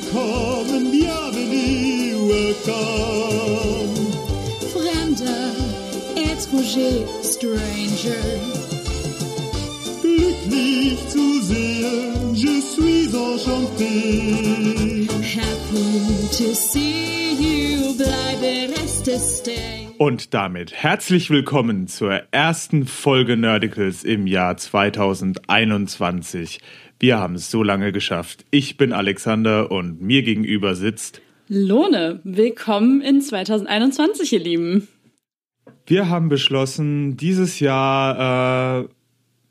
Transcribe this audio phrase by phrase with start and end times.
[0.00, 3.90] Willkommen, bienvenue, welcome.
[4.72, 5.50] Fremder,
[6.14, 8.22] étranger, stranger.
[10.00, 15.08] Glücklich zu sehen, je suis enchanté.
[15.20, 19.88] Happy to see you, bleibe reste stay.
[19.98, 26.60] Und damit herzlich willkommen zur ersten Folge Nerdicals im Jahr 2021.
[27.00, 28.44] Wir haben es so lange geschafft.
[28.50, 31.22] Ich bin Alexander und mir gegenüber sitzt.
[31.46, 34.88] Lone, willkommen in 2021, ihr Lieben.
[35.86, 38.88] Wir haben beschlossen, dieses Jahr äh,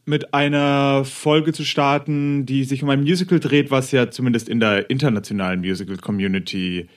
[0.06, 4.60] mit einer Folge zu starten, die sich um ein Musical dreht, was ja zumindest in
[4.60, 6.90] der internationalen Musical-Community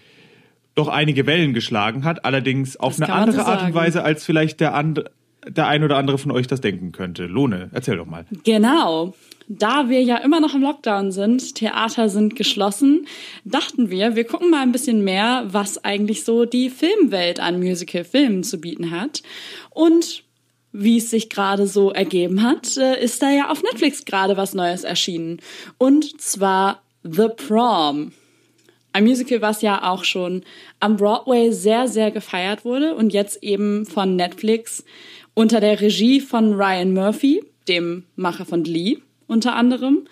[0.74, 3.74] doch einige Wellen geschlagen hat, allerdings auf Das eine andere so Art und.
[3.74, 5.04] Weise, als vielleicht der, and
[5.46, 7.26] der ein oder andere von euch das denken könnte.
[7.26, 8.26] Lone, erzähl doch mal.
[8.44, 9.14] Genau.
[9.52, 13.08] Da wir ja immer noch im Lockdown sind, Theater sind geschlossen,
[13.44, 18.44] dachten wir, wir gucken mal ein bisschen mehr, was eigentlich so die Filmwelt an Musical-Filmen
[18.44, 19.24] zu bieten hat.
[19.70, 20.22] Und
[20.70, 24.54] wie es sich gerade so ergeben hat, äh, ist da ja auf Netflix gerade was
[24.54, 25.40] Neues erschienen.
[25.78, 28.12] Und zwar The Prom.
[28.92, 30.44] Ein Musical, was ja auch schon
[30.78, 34.84] am Broadway sehr, sehr gefeiert wurde und jetzt eben von Netflix
[35.34, 38.98] unter der Regie von Ryan Murphy, dem Macher von Glee
[39.30, 40.06] unter anderem,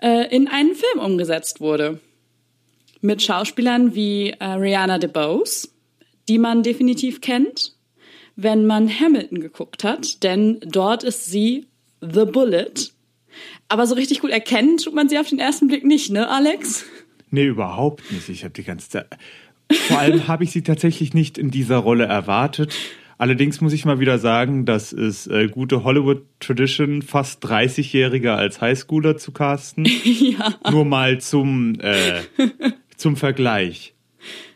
[0.00, 2.00] äh, in einen Film umgesetzt wurde.
[3.00, 5.68] Mit Schauspielern wie äh, Rihanna DeBose,
[6.28, 7.74] die man definitiv kennt,
[8.36, 11.66] wenn man Hamilton geguckt hat, denn dort ist sie
[12.00, 12.92] The Bullet.
[13.68, 16.84] Aber so richtig gut erkennen tut man sie auf den ersten Blick nicht, ne, Alex?
[17.30, 18.28] Nee, überhaupt nicht.
[18.28, 19.06] Ich habe die ganze Zeit.
[19.70, 22.74] Vor allem habe ich sie tatsächlich nicht in dieser Rolle erwartet.
[23.18, 29.16] Allerdings muss ich mal wieder sagen, das ist äh, gute Hollywood-Tradition, fast 30-Jähriger als Highschooler
[29.16, 29.84] zu casten.
[30.04, 30.54] ja.
[30.70, 32.20] Nur mal zum, äh,
[32.96, 33.94] zum Vergleich.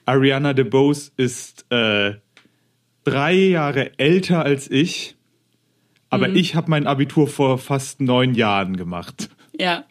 [0.06, 2.14] Ariana DeBose ist äh,
[3.02, 5.16] drei Jahre älter als ich,
[6.08, 9.30] aber ich habe mein Abitur vor fast neun Jahren gemacht.
[9.58, 9.84] Ja.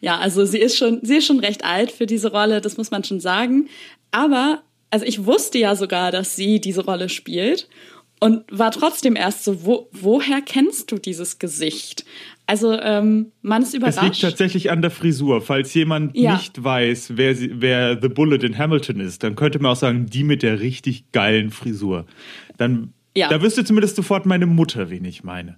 [0.00, 2.92] Ja, also sie ist schon, sie ist schon recht alt für diese Rolle, das muss
[2.92, 3.68] man schon sagen.
[4.12, 7.68] Aber, also ich wusste ja sogar, dass sie diese Rolle spielt
[8.20, 12.04] und war trotzdem erst so, wo, woher kennst du dieses Gesicht?
[12.46, 14.22] Also, ähm, man ist Es liegt überrascht.
[14.22, 15.40] tatsächlich an der Frisur.
[15.42, 16.32] Falls jemand Ja.
[16.34, 20.06] nicht weiß, wer, sie, wer The Bullet in Hamilton ist, dann könnte man auch sagen,
[20.06, 22.06] die mit der richtig geilen Frisur.
[22.56, 23.28] Dann, Ja.
[23.28, 25.56] da wüsste zumindest sofort meine Mutter, wen ich meine.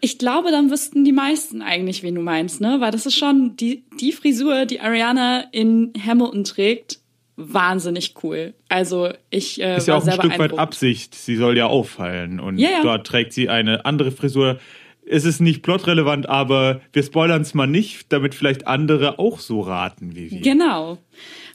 [0.00, 2.76] Ich glaube, dann wüssten die meisten eigentlich, wen du meinst, ne?
[2.78, 7.00] Weil das ist schon die, die Frisur, die Ariana in Hamilton trägt,
[7.38, 8.52] wahnsinnig cool.
[8.68, 10.58] Also ich äh, Ist ja auch ein Stück weit.
[10.58, 11.14] Absicht.
[11.14, 12.40] Sie soll ja auffallen.
[12.40, 12.82] Und Ja, ja.
[12.82, 14.58] dort trägt sie eine andere Frisur.
[15.06, 19.60] Es ist nicht plotrelevant, aber wir spoilern es mal nicht, damit vielleicht andere auch so
[19.60, 20.40] raten wie wir.
[20.40, 20.98] Genau.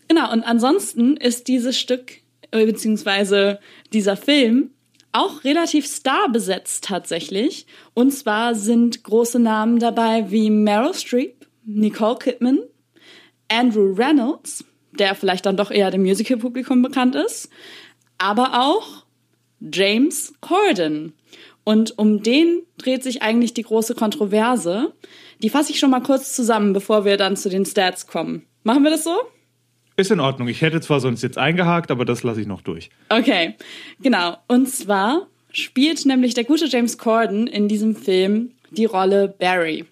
[0.07, 2.13] Genau, und ansonsten ist dieses Stück,
[2.51, 3.59] äh, beziehungsweise
[3.91, 4.71] dieser Film,
[5.11, 7.67] auch relativ starbesetzt tatsächlich.
[7.93, 12.59] Und zwar sind große Namen dabei wie Meryl Streep, Nicole Kidman,
[13.49, 14.65] Andrew Reynolds,
[14.99, 17.49] der vielleicht dann doch eher dem Musical-Publikum bekannt ist,
[18.17, 19.05] aber auch
[19.59, 21.13] James Corden.
[21.63, 24.93] Und um den dreht sich eigentlich die große Kontroverse.
[25.41, 28.45] Die fasse ich schon mal kurz zusammen, bevor wir dann zu den Stats kommen.
[28.63, 29.15] Machen wir das so?
[29.95, 30.47] Ist in Ordnung.
[30.47, 32.89] Ich hätte zwar sonst jetzt eingehakt, aber das lasse ich noch durch.
[33.09, 33.55] Okay,
[34.01, 34.37] genau.
[34.47, 39.85] Und zwar spielt nämlich der gute James Corden in diesem Film die Rolle Barry.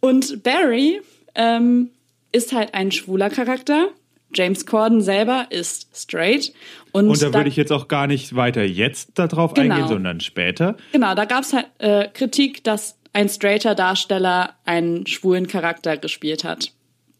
[0.00, 1.00] Und Barry
[1.34, 1.90] ähm,
[2.36, 3.88] ist halt ein schwuler Charakter.
[4.34, 6.52] James Corden selber ist straight.
[6.92, 9.74] Und, Und da da, würde ich jetzt auch gar nicht weiter jetzt darauf Genau.
[9.74, 10.76] eingehen, sondern später.
[10.92, 16.44] genau, da gab es halt äh, Kritik, dass ein straighter Darsteller einen schwulen Charakter gespielt
[16.44, 16.72] hat.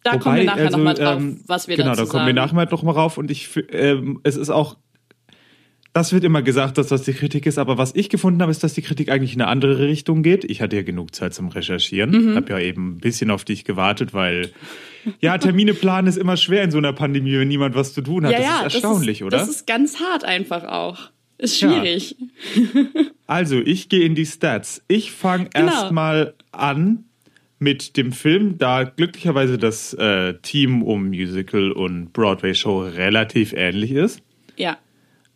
[0.05, 2.35] Da kommen wir nachher also, nochmal drauf, ähm, was wir genau, dazu da kommen wir
[2.35, 2.55] sagen.
[2.55, 3.17] nachher noch mal rauf.
[3.19, 4.77] Und ich, ähm, es ist auch,
[5.95, 7.59] das wird immer gesagt, dass das die Kritik ist.
[7.59, 10.45] Aber was ich gefunden habe, ist, dass die Kritik eigentlich in eine andere Richtung geht.
[10.45, 12.11] Ich hatte ja genug Zeit zum Recherchieren.
[12.11, 12.37] Mhm.
[12.37, 14.53] Habe ja eben ein bisschen auf dich gewartet, weil
[15.21, 18.25] ja, Termine planen ist immer schwer in so einer Pandemie, wenn niemand was zu tun
[18.27, 18.33] hat.
[18.33, 19.39] ja, das ja, ist erstaunlich, das ist, oder?
[19.39, 21.11] Das ist ganz hart einfach auch.
[21.39, 21.71] Ist Ja.
[21.71, 22.17] schwierig.
[23.29, 24.85] Also, ich gehe in die Stats.
[24.87, 25.67] Ich fange Genau.
[25.73, 27.05] erstmal an
[27.59, 34.23] mit dem Film, da glücklicherweise das äh, Team um Musical und Broadway-Show relativ ähnlich ist.
[34.57, 34.77] Ja.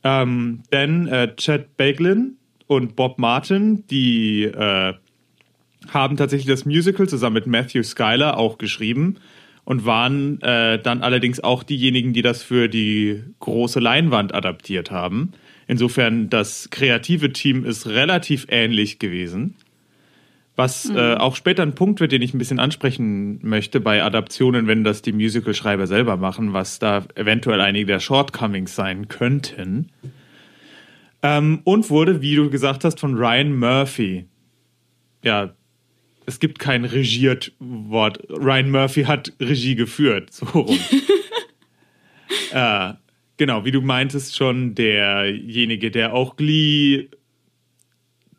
[0.05, 2.37] Ähm, denn äh, Chad Baglin
[2.69, 4.95] und Bob Martin, die äh,
[5.89, 9.17] haben tatsächlich das Musical zusammen mit Matthew Schuyler auch geschrieben
[9.71, 15.31] und waren äh, dann allerdings auch diejenigen, die das für die große Leinwand adaptiert haben.
[15.69, 19.55] Insofern das kreative Team ist relativ ähnlich gewesen.
[20.57, 24.67] Was äh, auch später ein Punkt wird, den ich ein bisschen ansprechen möchte bei Adaptionen,
[24.67, 29.93] wenn das die Musical-Schreiber selber machen, was da eventuell einige der Shortcomings sein könnten.
[31.23, 34.27] Ähm, und wurde, wie du gesagt hast, von Ryan Murphy.
[35.23, 35.55] Ja,
[36.31, 38.21] es gibt kein regiert Wort.
[38.31, 40.79] Ryan Murphy hat Regie geführt, so rum.
[42.53, 42.93] äh,
[43.37, 47.09] genau, wie du meintest schon, derjenige, der auch Glee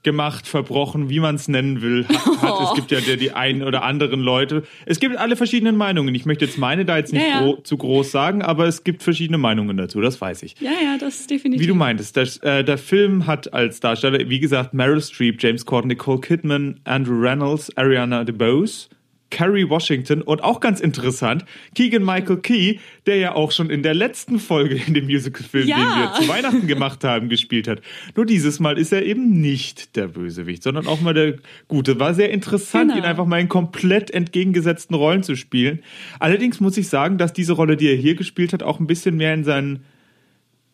[0.03, 2.69] gemacht, verbrochen, wie man es nennen will, hat, hat.
[2.69, 4.63] Es gibt ja die, die einen oder anderen Leute.
[4.85, 6.15] Es gibt alle verschiedenen Meinungen.
[6.15, 7.41] Ich möchte jetzt meine da jetzt nicht Ja, ja.
[7.41, 10.55] gro zu groß sagen, aber es gibt verschiedene Meinungen dazu, das weiß ich.
[10.59, 11.61] Ja, ja, das ist definitiv.
[11.61, 15.65] Wie du meintest, der, äh, der Film hat als Darsteller, wie gesagt, Meryl Streep, James
[15.65, 18.89] Corden, Nicole Kidman, Andrew Reynolds, Ariana DeBose,
[19.31, 23.95] Kerry Washington und auch ganz interessant, Keegan Michael Key, der ja auch schon in der
[23.95, 25.77] letzten Folge in dem Musical-Film, Ja.
[25.77, 27.81] den wir zu Weihnachten gemacht haben, gespielt hat.
[28.15, 31.37] Nur dieses Mal ist er eben nicht der Bösewicht, sondern auch mal der
[31.67, 31.99] Gute.
[31.99, 33.01] War sehr interessant, Genau.
[33.03, 35.79] ihn einfach mal in komplett entgegengesetzten Rollen zu spielen.
[36.19, 39.15] Allerdings muss ich sagen, dass diese Rolle, die er hier gespielt hat, auch ein bisschen
[39.17, 39.79] mehr in seinen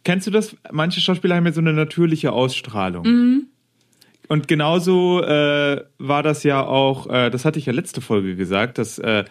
[0.03, 0.55] Kennst du das?
[0.71, 3.46] Manche Schauspieler haben ja so eine natürliche Ausstrahlung.
[4.27, 8.77] Und genauso äh, war das ja auch, äh, das hatte ich ja letzte Folge gesagt,
[8.77, 9.23] dass äh,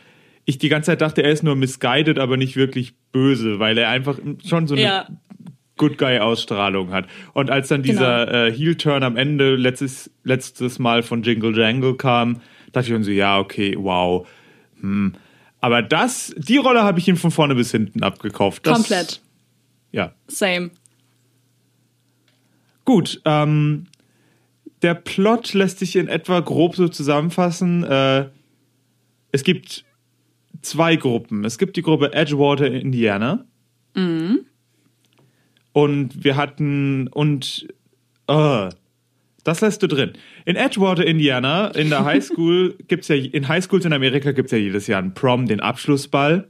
[0.47, 3.91] ich die ganze Zeit dachte, er ist nur misguided, aber nicht wirklich böse, weil er
[3.91, 5.09] einfach schon so eine Ja.
[5.77, 7.07] Good Guy-Ausstrahlung hat.
[7.35, 12.41] Und als dann dieser äh, Heel-Turn am Ende letztes, letztes Mal von Jingle Jangle kam,
[12.73, 14.27] dachte ich schon so, ja, okay, wow.
[14.81, 15.15] Hm.
[15.61, 18.67] Aber das, die Rolle habe ich ihm von vorne bis hinten abgekauft.
[18.67, 19.21] Das, Komplett.
[19.93, 20.13] Ja.
[20.29, 20.71] Same.
[22.85, 23.87] Gut, ähm,
[24.87, 27.83] der Plot lässt sich in etwa grob so zusammenfassen.
[27.83, 28.27] Äh,
[29.33, 29.85] es gibt
[30.63, 31.45] zwei Gruppen.
[31.45, 33.45] Es gibt die Gruppe Edgewater, Indiana.
[35.73, 37.67] Und wir hatten und
[38.29, 38.69] äh,
[39.43, 40.13] das lässt du drin.
[40.45, 44.87] In Edgewater, Indiana, in der Highschool gibt's ja in Highschools in Amerika gibt's ja jedes
[44.87, 46.49] Jahr einen Prom, den Abschlussball.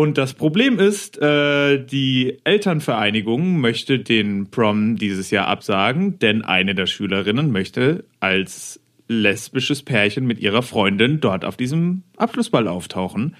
[0.00, 6.74] Und das Problem ist, äh, die Elternvereinigung möchte den Prom dieses Jahr absagen, denn eine
[6.74, 13.36] der Schülerinnen möchte als lesbisches Pärchen mit ihrer Freundin dort auf diesem Abschlussball auftauchen.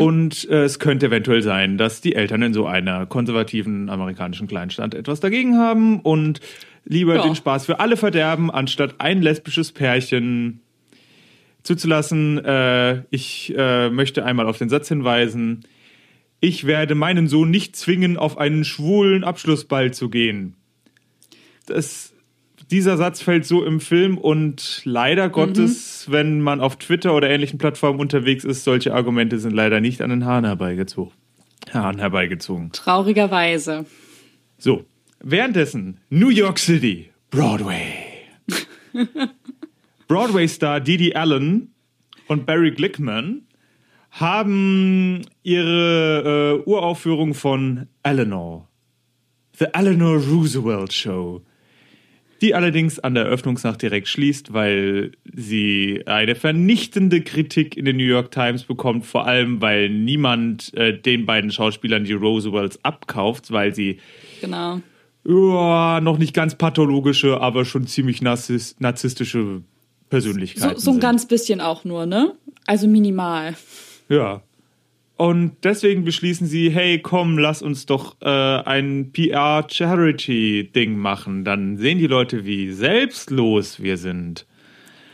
[0.00, 4.92] Und äh, es könnte eventuell sein, dass die Eltern in so einer konservativen amerikanischen Kleinstadt
[4.92, 6.40] etwas dagegen haben und
[6.84, 7.22] lieber Ja.
[7.22, 10.62] den Spaß für alle verderben, anstatt ein lesbisches Pärchen
[11.62, 12.44] zuzulassen.
[12.44, 15.62] Äh, ich äh, möchte einmal auf den Satz hinweisen.
[16.40, 20.54] Ich werde meinen Sohn nicht zwingen, auf einen schwulen Abschlussball zu gehen.
[21.66, 22.12] Das,
[22.70, 27.58] dieser Satz fällt so im Film und leider Gottes, wenn man auf Twitter oder ähnlichen
[27.58, 31.12] Plattformen unterwegs ist, solche Argumente sind leider nicht an den Haaren herbeigezogen.
[31.72, 32.70] Haaren herbeigezogen.
[32.72, 33.86] Traurigerweise.
[34.58, 34.84] So,
[35.20, 37.92] währenddessen New York City, Broadway.
[40.08, 41.74] Broadway-Star Didi Allen
[42.28, 43.42] und Barry Glickman
[44.20, 48.68] haben ihre äh, Uraufführung von Eleanor,
[49.58, 51.42] The Eleanor Roosevelt Show,
[52.40, 58.04] die allerdings an der Eröffnungsnacht direkt schließt, weil sie eine vernichtende Kritik in den New
[58.04, 63.74] York Times bekommt, vor allem weil niemand äh, den beiden Schauspielern die Roosevelts abkauft, weil
[63.74, 63.98] sie
[64.40, 64.80] Genau.
[65.26, 69.62] ja, noch nicht ganz pathologische, aber schon ziemlich narzis narzisstische So,
[70.10, 70.78] Persönlichkeiten.
[70.78, 71.00] so ein sind.
[71.00, 72.34] ganz bisschen auch nur, ne?
[72.66, 73.54] Also minimal.
[74.08, 74.42] Ja.
[75.16, 81.44] Und deswegen beschließen sie, hey, komm, lass uns doch äh, ein PR-Charity-Ding machen.
[81.44, 84.46] Dann sehen die Leute, wie selbstlos wir sind.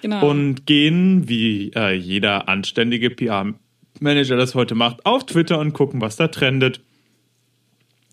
[0.00, 0.28] Genau.
[0.28, 6.16] Und gehen, wie äh, jeder anständige PR-Manager das heute macht, auf Twitter und gucken, was
[6.16, 6.81] da trendet.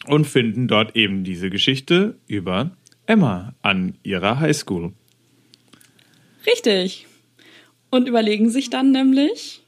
[0.06, 2.72] Und finden dort eben diese Geschichte über
[3.08, 4.94] Emma an ihrer Highschool.
[6.46, 7.08] Richtig.
[7.89, 9.59] Und überlegen sich dann nämlich,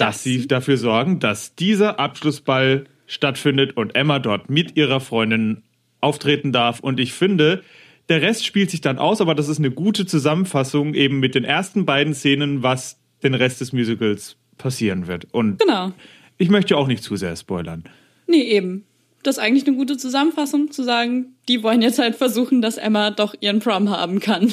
[0.00, 5.62] dass sie dafür sorgen, dass dieser Abschlussball stattfindet und Emma dort mit ihrer Freundin
[6.00, 6.80] auftreten darf.
[6.80, 7.62] Und ich finde,
[8.08, 11.44] der Rest spielt sich dann aus, aber das ist eine gute Zusammenfassung eben mit den
[11.44, 15.26] ersten beiden Szenen, was den Rest des Musicals passieren wird.
[15.32, 15.92] Und genau.
[16.38, 17.84] ich möchte auch nicht zu sehr spoilern.
[18.26, 18.86] Nee, eben.
[19.22, 23.10] Das ist eigentlich eine gute Zusammenfassung, zu sagen, die wollen jetzt halt versuchen, dass Emma
[23.10, 24.50] doch ihren Prom haben kann.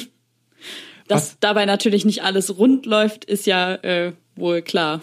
[1.06, 1.36] Dass Was?
[1.40, 5.00] dabei natürlich nicht alles rund läuft, ist ja äh, wohl klar.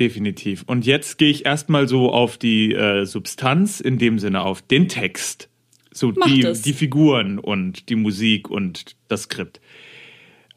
[0.00, 0.64] Definitiv.
[0.66, 4.88] Und jetzt gehe ich erstmal so auf die äh, Substanz, in dem Sinne auf den
[4.88, 5.50] Text.
[5.92, 9.60] So die, die Figuren und die Musik und das Skript.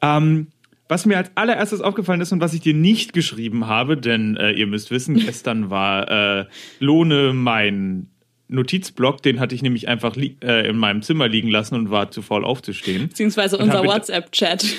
[0.01, 0.47] Ähm,
[0.88, 4.51] was mir als allererstes aufgefallen ist und was ich dir nicht geschrieben habe, denn äh,
[4.51, 6.45] ihr müsst wissen, gestern war äh,
[6.79, 8.12] Lohne mein
[8.50, 12.21] Notizblock, den hatte ich nämlich einfach äh, in meinem Zimmer liegen lassen und war zu
[12.21, 13.07] faul aufzustehen.
[13.07, 14.65] Beziehungsweise unser WhatsApp-Chat.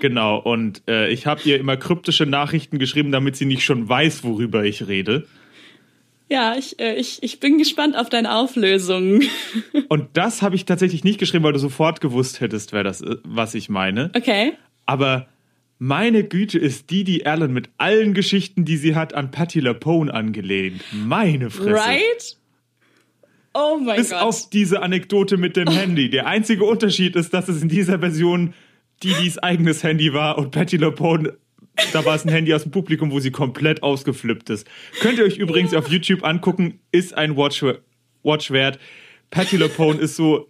[0.00, 4.22] Genau, und äh, ich habe ihr immer kryptische Nachrichten geschrieben, damit sie nicht schon weiß,
[4.22, 5.26] worüber ich rede.
[6.28, 9.22] ja, ich, äh, ich, ich bin gespannt auf deine Auflösung.
[9.88, 13.20] Und das habe ich tatsächlich nicht geschrieben, weil du sofort gewusst hättest, wer das, ist,
[13.24, 14.10] was ich meine.
[14.14, 14.52] Okay.
[14.84, 15.26] Aber
[15.78, 20.10] meine Güte ist die, die Allen mit allen Geschichten, die sie hat, an Patti LaPone
[20.10, 20.82] angelehnt.
[20.92, 21.72] Meine Fresse.
[21.72, 22.36] Right?
[23.54, 24.20] Oh mein Bis Gott.
[24.20, 26.10] auf diese Anekdote mit dem Handy.
[26.10, 28.52] Der einzige Unterschied ist, dass es in dieser Version
[29.02, 31.32] die, die's eigenes Handy war und Patti LaPone,
[31.92, 34.66] da war es ein Handy aus dem Publikum, wo sie komplett ausgeflippt ist.
[35.00, 37.64] Könnt ihr euch übrigens auf YouTube angucken, ist ein Watch,
[38.22, 38.78] Watch wert.
[39.30, 40.48] Patti LaPone ist so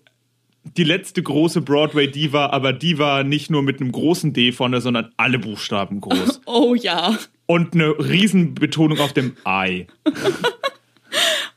[0.77, 5.39] die letzte große Broadway-Diva, aber Diva nicht nur mit einem großen D vorne, sondern alle
[5.39, 6.41] Buchstaben groß.
[6.47, 7.19] oh ja.
[7.47, 9.87] Und eine Riesenbetonung auf dem I.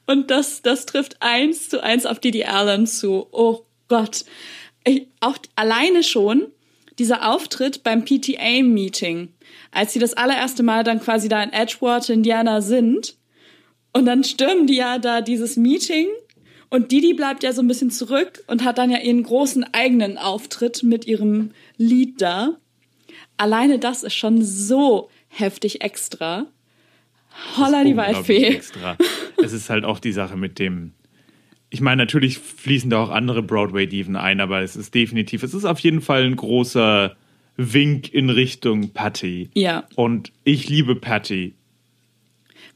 [0.08, 3.28] Und das, das trifft eins zu eins auf Didi Allen zu.
[3.32, 4.26] Oh Gott.
[4.86, 6.48] Ich, auch alleine schon
[6.98, 9.34] dieser Auftritt beim PTA-Meeting,
[9.72, 13.16] als sie das allererste Mal dann quasi da in Edgewater, Indiana sind.
[13.94, 16.08] Und dann stürmen die ja da dieses Meeting
[16.70, 20.18] und Didi bleibt ja so ein bisschen zurück und hat dann ja ihren großen eigenen
[20.18, 22.58] Auftritt mit ihrem Lied da.
[23.38, 26.48] Alleine das ist schon so heftig extra.
[27.58, 28.44] Holla die Waldfee.
[28.56, 28.98] Extra.
[29.44, 30.94] Es ist halt auch die Sache mit dem.
[31.70, 35.66] Ich meine, natürlich fließen da auch andere Broadway-Diven ein, aber es ist definitiv, es ist
[35.66, 37.16] auf jeden Fall ein großer
[37.58, 39.50] Wink in Richtung Patty.
[39.54, 39.86] Ja.
[39.96, 41.56] Und ich liebe Patty.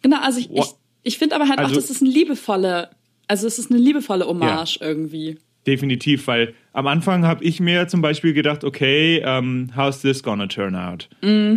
[0.02, 0.66] Genau, also ich, ich,
[1.04, 2.90] ich finde aber halt auch, Also- das ist eine liebevolle,
[3.28, 5.38] also es ist eine liebevolle Hommage irgendwie.
[5.66, 10.48] Definitiv, weil am Anfang habe ich mir zum Beispiel gedacht, okay, ähm, how's this gonna
[10.48, 11.10] turn out?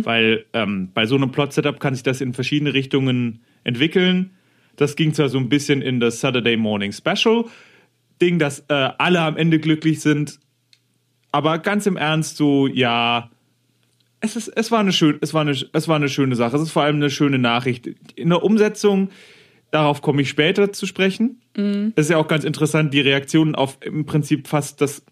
[0.05, 4.31] Weil ähm, bei so einem Plot-Setup kann sich das in verschiedene Richtungen entwickeln.
[4.75, 7.45] Das ging zwar so ein bisschen in das Saturday Morning Special
[8.21, 10.39] Ding, dass äh, alle am Ende glücklich sind,
[11.31, 13.29] aber ganz im Ernst so, ja,
[14.21, 16.55] es, ist, es, war eine schön, es, war eine, es war eine schöne Sache.
[16.55, 17.89] Es ist vor allem eine schöne Nachricht.
[18.15, 19.09] In der Umsetzung,
[19.75, 21.41] darauf komme ich später zu sprechen.
[21.95, 25.03] Es ist ja auch ganz interessant, die Reaktionen auf im Prinzip fast das.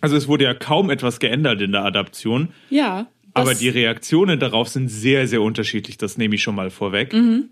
[0.00, 3.06] Also es wurde ja kaum etwas geändert in der Adaption, Ja.
[3.34, 5.96] aber die Reaktionen darauf sind sehr, sehr unterschiedlich.
[5.96, 7.12] Das nehme ich schon mal vorweg.
[7.12, 7.50] Mhm.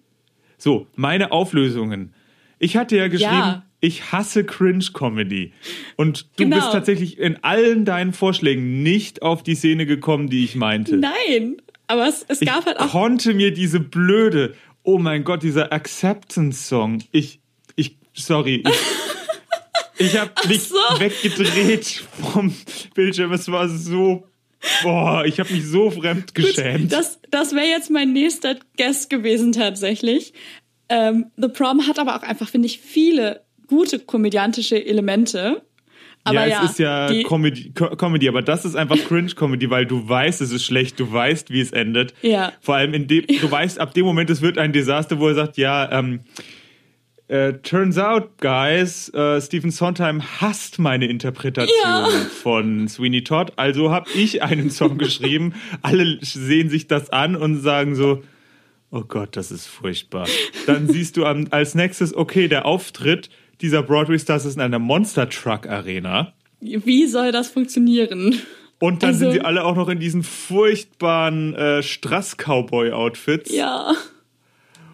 [0.59, 2.13] So, meine Auflösungen.
[2.59, 3.63] Ich hatte ja geschrieben, Ja.
[3.81, 5.53] ich hasse Cringe-Comedy.
[5.97, 6.57] Und du Genau.
[6.57, 10.97] bist tatsächlich in allen deinen Vorschlägen nicht auf die Szene gekommen, die ich meinte.
[10.97, 12.91] Nein, aber es, es Ich gab halt auch.
[12.91, 14.55] konnte mir diese blöde,
[14.91, 17.05] oh mein Gott, dieser Acceptance-Song.
[17.13, 17.41] Ich,
[17.77, 20.75] ich, sorry, ich, ich habe mich so.
[20.99, 22.53] weggedreht vom
[22.95, 23.33] Bildschirm.
[23.33, 24.27] Es war so,
[24.83, 26.93] boah, ich habe mich so fremd geschämt.
[26.93, 30.33] Das, das wäre jetzt mein nächster Guest gewesen tatsächlich.
[30.89, 35.63] Ähm, The Prom hat aber auch einfach, finde ich, viele gute komödiantische Elemente.
[36.25, 39.71] Aber ja, ja, es ist ja die, Comedy, Co Comedy, aber das ist einfach Cringe-Comedy,
[39.71, 42.13] weil du weißt, es ist schlecht, du weißt, wie es endet.
[42.23, 42.53] Ja.
[42.61, 45.35] Vor allem in dem, du weißt, ab dem Moment, es wird ein Desaster, wo er
[45.35, 46.21] sagt, ja, ähm,
[47.29, 52.09] äh, turns out, guys, äh, Stephen Sondheim hasst meine Interpretation Ja.
[52.43, 53.53] von Sweeney Todd.
[53.57, 55.55] Also habe ich einen Song geschrieben.
[55.81, 58.23] Alle sehen sich das an und sagen so,
[58.91, 60.27] oh Gott, das ist furchtbar.
[60.67, 65.67] Dann siehst du als nächstes, okay, der Auftritt dieser Broadway-Stars ist in einer Monster Truck
[65.69, 66.33] Arena.
[66.61, 68.35] wie soll das funktionieren?
[68.79, 73.53] Und dann Also- sind sie alle auch noch in diesen furchtbaren äh, Strass-Cowboy-Outfits.
[73.55, 73.93] Ja.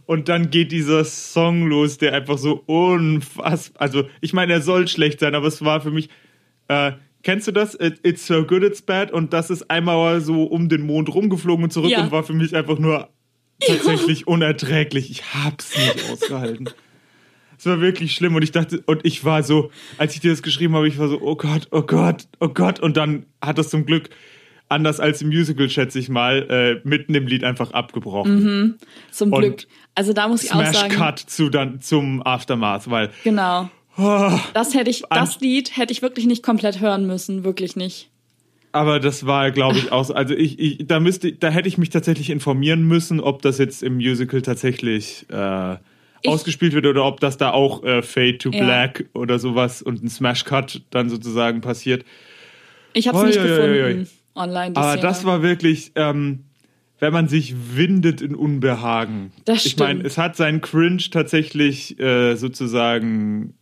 [0.06, 3.82] Und dann geht dieser Song los, der einfach so unfassbar.
[3.82, 6.08] Also, ich meine, er soll schlecht sein, aber es war für mich.
[6.68, 6.92] Äh,
[7.22, 7.74] kennst du das?
[7.78, 9.10] It, it's so good, it's bad.
[9.12, 12.02] Und das ist einmal so um den Mond rumgeflogen und zurück Ja.
[12.04, 13.08] und war für mich einfach nur
[13.60, 15.10] tatsächlich unerträglich.
[15.10, 16.68] Ich hab's nicht ausgehalten.
[17.58, 20.42] Es war wirklich schlimm und ich dachte, und ich war so, als ich dir das
[20.42, 22.80] geschrieben habe, ich war so, oh Gott, oh Gott, oh Gott.
[22.80, 24.10] Und dann hat das zum Glück,
[24.68, 26.46] anders als im Musical, schätze ich mal,
[26.84, 28.76] äh, mitten im Lied einfach abgebrochen.
[29.10, 29.66] Zum Und Glück.
[29.94, 30.94] Also da muss ich auch Smash sagen.
[30.94, 33.70] Cut zu dann zum Aftermath, weil Genau.
[33.96, 38.10] oh, Das hätte ich, das Lied hätte ich wirklich nicht komplett hören müssen, wirklich nicht.
[38.72, 40.12] aber das war, glaube ich, auch so.
[40.12, 43.82] Also ich, ich, da müsste, da hätte ich mich tatsächlich informieren müssen, ob das jetzt
[43.82, 45.76] im Musical tatsächlich äh,
[46.26, 48.64] Ich- ausgespielt wird oder ob das da auch äh, Fade to Ja.
[48.64, 52.04] Black oder sowas und ein Smash Cut dann sozusagen passiert.
[52.92, 54.06] Ich habe es nicht oi, gefunden
[54.36, 54.40] oi.
[54.42, 54.70] online.
[54.72, 55.02] Die Aber Szene.
[55.02, 56.44] das war wirklich, ähm,
[56.98, 59.32] wenn man sich windet in Unbehagen.
[59.44, 60.06] Das Ich meine, stimmt.
[60.06, 63.54] es hat seinen Cringe tatsächlich äh, sozusagen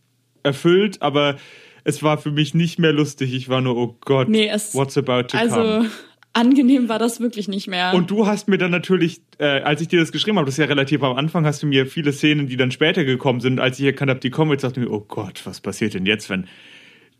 [0.43, 1.35] erfüllt, aber
[1.83, 3.33] es war für mich nicht mehr lustig.
[3.33, 5.89] Ich war nur, oh Gott, Nee, es- what's about to also come?
[6.35, 7.93] Angenehm war das wirklich nicht mehr.
[7.93, 10.59] Und du hast mir dann natürlich, äh, als ich dir das geschrieben habe, das ist
[10.59, 13.79] ja relativ am Anfang, hast du mir viele Szenen, die dann später gekommen sind, als
[13.79, 16.29] ich erkannt habe, die kommen, jetzt dachte ich mir, oh Gott, was passiert denn jetzt,
[16.29, 16.47] wenn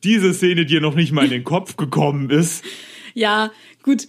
[0.04, 2.64] diese Szene dir noch nicht mal in den Kopf gekommen ist?
[3.14, 3.52] Ja,
[3.84, 4.08] gut.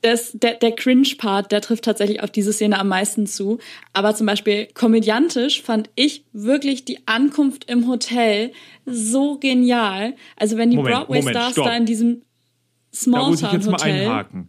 [0.00, 3.58] Das, der, der Cringe-Part, der trifft tatsächlich auf diese Szene am meisten zu.
[3.92, 8.52] Aber zum Beispiel komödiantisch fand ich wirklich die Ankunft im Hotel
[8.86, 10.14] so genial.
[10.36, 12.22] Also wenn die Broadway-Stars da in diesem
[13.06, 14.48] Da muss ich jetzt mal einhaken.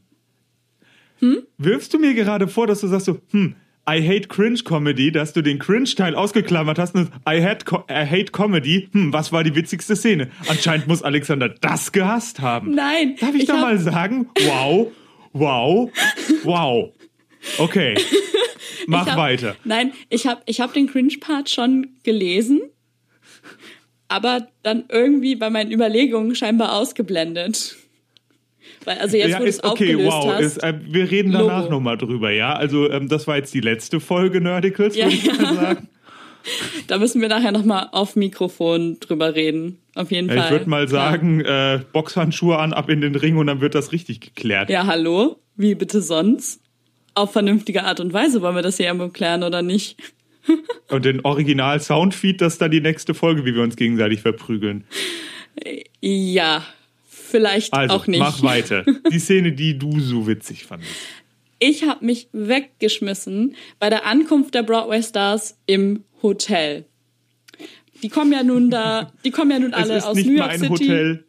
[1.20, 1.44] Hm?
[1.58, 3.56] Wirfst du mir gerade vor, dass du sagst so, hm,
[3.88, 8.06] I hate Cringe Comedy, dass du den Cringe-Teil ausgeklammert hast und I hate, Co I
[8.06, 10.32] hate Comedy, hm, was war die witzigste Szene?
[10.48, 12.74] Anscheinend muss Alexander das gehasst haben.
[12.74, 14.28] Nein, Darf ich, ich da mal sagen?
[14.40, 14.92] Wow,
[15.34, 15.92] wow,
[16.44, 16.92] wow.
[17.60, 17.96] Okay,
[18.88, 19.56] mach hab, weiter.
[19.64, 22.62] Nein, ich habe ich hab den Cringe-Part schon gelesen,
[24.08, 27.76] aber dann irgendwie bei meinen Überlegungen scheinbar ausgeblendet.
[28.86, 30.34] Also jetzt, ja, wo du es ist okay, wow.
[30.34, 30.42] hast.
[30.42, 32.54] Ist, äh, wir reden danach nochmal drüber, ja?
[32.54, 35.90] Also, ähm, das war jetzt die letzte Folge Nerdicals, Ja, würde ich mal sagen.
[36.86, 39.80] Da müssen wir nachher nochmal auf Mikrofon drüber reden.
[39.96, 40.46] Auf jeden Ja, Fall.
[40.46, 43.92] ich würde mal sagen, äh, Boxhandschuhe an, ab in den Ring und dann wird das
[43.92, 44.70] richtig geklärt.
[44.70, 45.38] Ja, hallo?
[45.56, 46.62] Wie bitte sonst?
[47.16, 49.98] Auf vernünftige Art und Weise wollen wir das hier irgendwo klären oder nicht?
[50.90, 54.84] Und den Original-Soundfeed, das ist dann die nächste Folge, wie wir uns gegenseitig verprügeln.
[56.02, 56.64] Ja,
[57.36, 58.20] vielleicht Also, auch nicht.
[58.20, 58.86] mach weiter.
[59.12, 60.92] Die Szene, die du so witzig fandest.
[61.60, 66.86] Ich habe mich weggeschmissen bei der Ankunft der Broadway Stars im Hotel.
[68.04, 71.20] Die kommen ja nun da, die kommen ja nun alle aus New York City.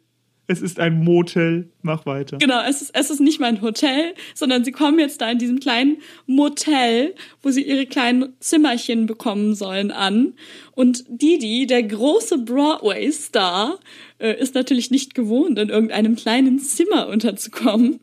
[0.49, 1.69] Es ist ein Motel.
[1.81, 2.37] Mach weiter.
[2.37, 5.39] Genau, es ist, es ist nicht mal ein Hotel, sondern sie kommen jetzt da in
[5.39, 10.33] diesem kleinen Motel, wo sie ihre kleinen Zimmerchen bekommen sollen, an.
[10.71, 13.77] Und Didi, der große Broadway-Star,
[14.19, 17.99] äh, ist natürlich nicht gewohnt, in irgendeinem kleinen Zimmer unterzukommen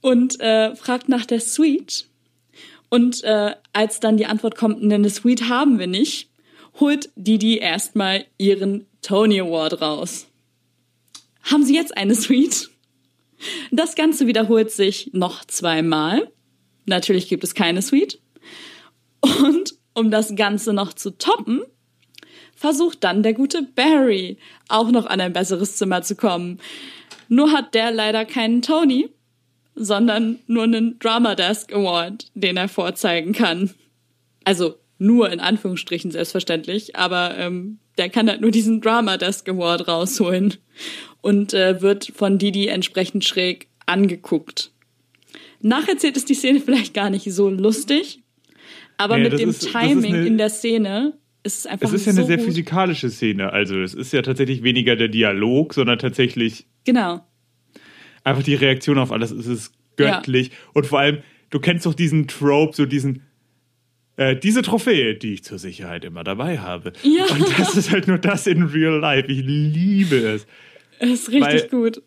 [0.00, 2.06] und äh, fragt nach der Suite.
[2.90, 6.30] Und äh, als dann die Antwort kommt, ne, eine Suite haben wir nicht,
[6.78, 10.29] holt Didi erstmal ihren Tony Award raus.
[11.50, 12.70] Haben Sie jetzt eine Suite?
[13.72, 16.30] Das Ganze wiederholt sich noch zweimal.
[16.86, 18.20] Natürlich gibt es keine Suite.
[19.20, 21.62] Und um das Ganze noch zu toppen,
[22.54, 26.60] versucht dann der gute Barry auch noch an ein besseres Zimmer zu kommen.
[27.28, 29.08] Nur hat der leider keinen Tony,
[29.74, 33.74] sondern nur einen Drama Desk Award, den er vorzeigen kann.
[34.44, 39.88] Also nur in Anführungsstrichen selbstverständlich, aber ähm, der kann halt nur diesen Drama Desk Award
[39.88, 40.56] rausholen
[41.22, 44.72] und äh, wird von Didi entsprechend schräg angeguckt.
[45.62, 48.20] Nacherzählt ist die Szene vielleicht gar nicht so lustig,
[48.96, 52.06] aber Nee, mit dem ist- Timing eine- in der Szene ist es einfach Es ist
[52.06, 52.46] ja so eine sehr gut.
[52.46, 53.52] physikalische Szene.
[53.52, 57.24] Also, es ist ja tatsächlich weniger der Dialog, sondern tatsächlich Genau.
[58.24, 59.30] einfach die Reaktion auf alles.
[59.30, 60.50] Es ist göttlich.
[60.74, 61.18] Und vor allem,
[61.50, 63.22] du kennst doch diesen Trope, so diesen.
[64.16, 66.92] Äh, diese Trophäe, die ich zur Sicherheit immer dabei habe.
[67.02, 67.24] Ja.
[67.32, 69.26] Und das ist halt nur das in real life.
[69.32, 70.46] Ich liebe es.
[71.12, 72.02] Es ist richtig Weil- gut.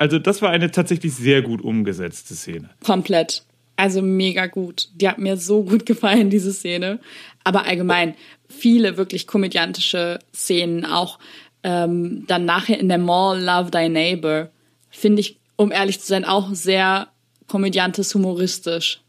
[0.00, 2.70] Also, das war eine tatsächlich sehr gut umgesetzte Szene.
[2.84, 3.42] Komplett.
[3.74, 4.88] Also mega gut.
[4.94, 6.98] Die hat mir so gut gefallen, diese Szene.
[7.44, 8.14] Aber allgemein
[8.48, 11.18] viele wirklich komödiantische Szenen, auch
[11.62, 14.50] ähm, dann nachher in der Mall Love Thy Neighbor,
[14.90, 17.08] finde ich, um ehrlich zu sein, auch sehr
[17.46, 19.00] komödiantisch humoristisch.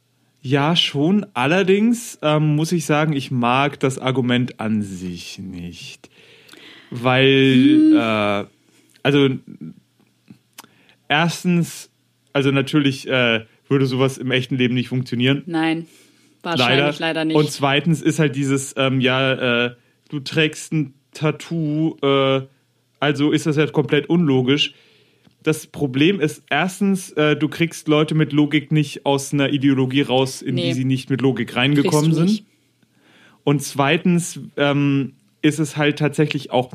[0.42, 1.26] Ja, schon.
[1.34, 6.10] Allerdings ähm, muss ich sagen, ich mag das Argument an sich nicht.
[6.92, 8.46] Weil, äh,
[9.16, 9.36] also,
[11.08, 11.90] erstens,
[12.34, 15.44] also natürlich äh, würde sowas im echten Leben nicht funktionieren.
[15.46, 15.88] Nein,
[16.44, 17.36] wahrscheinlich leider, nicht.
[17.36, 19.76] Und zweitens ist halt dieses, ähm, ja, äh,
[20.10, 22.42] du trägst ein Tattoo, äh,
[23.00, 24.74] also ist das halt komplett unlogisch.
[25.42, 30.42] Das Problem ist erstens, äh, du kriegst Leute mit Logik nicht aus einer Ideologie raus,
[30.42, 30.68] in Nee.
[30.68, 32.44] die sie nicht mit Logik reingekommen sind.
[33.46, 36.72] Und zweitens ähm, ist es halt tatsächlich auch.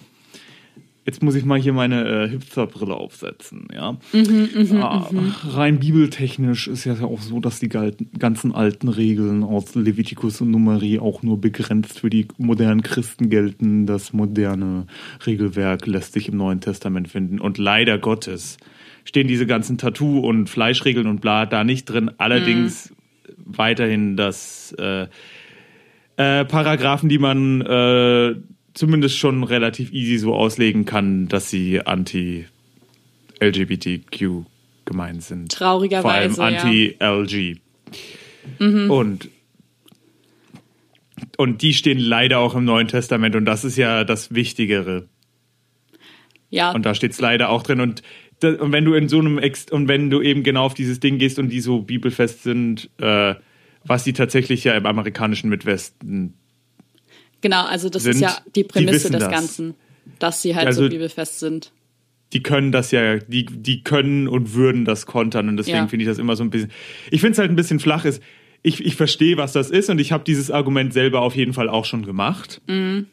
[1.06, 3.98] Jetzt muss ich mal hier meine äh, Hipsterbrille aufsetzen, ja.
[4.12, 4.48] Mhm,
[4.80, 5.10] ah,
[5.48, 10.98] rein bibeltechnisch ist ja auch so, dass die ganzen alten Regeln aus Levitikus und Numeri
[10.98, 13.84] auch nur begrenzt für die modernen Christen gelten.
[13.84, 14.86] Das moderne
[15.26, 17.38] Regelwerk lässt sich im Neuen Testament finden.
[17.38, 18.56] Und leider Gottes
[19.04, 22.10] stehen diese ganzen Tattoo- und Fleischregeln und bla da nicht drin.
[22.16, 23.58] Allerdings Mhm.
[23.58, 25.06] weiterhin das äh,
[26.16, 28.34] äh, Paragraphen, die man äh,
[28.74, 32.46] zumindest schon relativ easy so auslegen kann, dass sie anti-LGBTQ
[34.84, 35.50] gemeint sind.
[35.50, 36.60] Traurigerweise, Vor allem ja.
[36.60, 37.56] anti-LG.
[38.58, 38.90] Mhm.
[38.90, 39.30] Und,
[41.36, 45.08] und die stehen leider auch im Neuen Testament und das ist ja das Wichtigere.
[46.50, 47.80] Ja, Und da steht es leider auch drin.
[47.80, 48.02] Und
[48.40, 51.00] da, und wenn du in so einem Ex und wenn du eben genau auf dieses
[51.00, 53.34] Ding gehst und die so bibelfest sind, äh,
[53.84, 56.34] was sie tatsächlich ja im amerikanischen Midwesten
[57.44, 59.30] Genau, also das ist Sind- ja die die Prämisse wissen des das.
[59.30, 59.74] Ganzen,
[60.18, 61.72] dass sie halt Also- so bibelfest sind.
[62.32, 65.86] die können das ja, die, die können und würden das kontern und deswegen Ja.
[65.86, 66.70] finde ich das immer so ein bisschen.
[67.10, 68.22] Ich finde es halt ein bisschen flach ist.
[68.62, 71.68] Ich, ich verstehe, was das ist und ich habe dieses Argument selber auf jeden Fall
[71.68, 72.62] auch schon gemacht.
[72.66, 73.06] Mhm.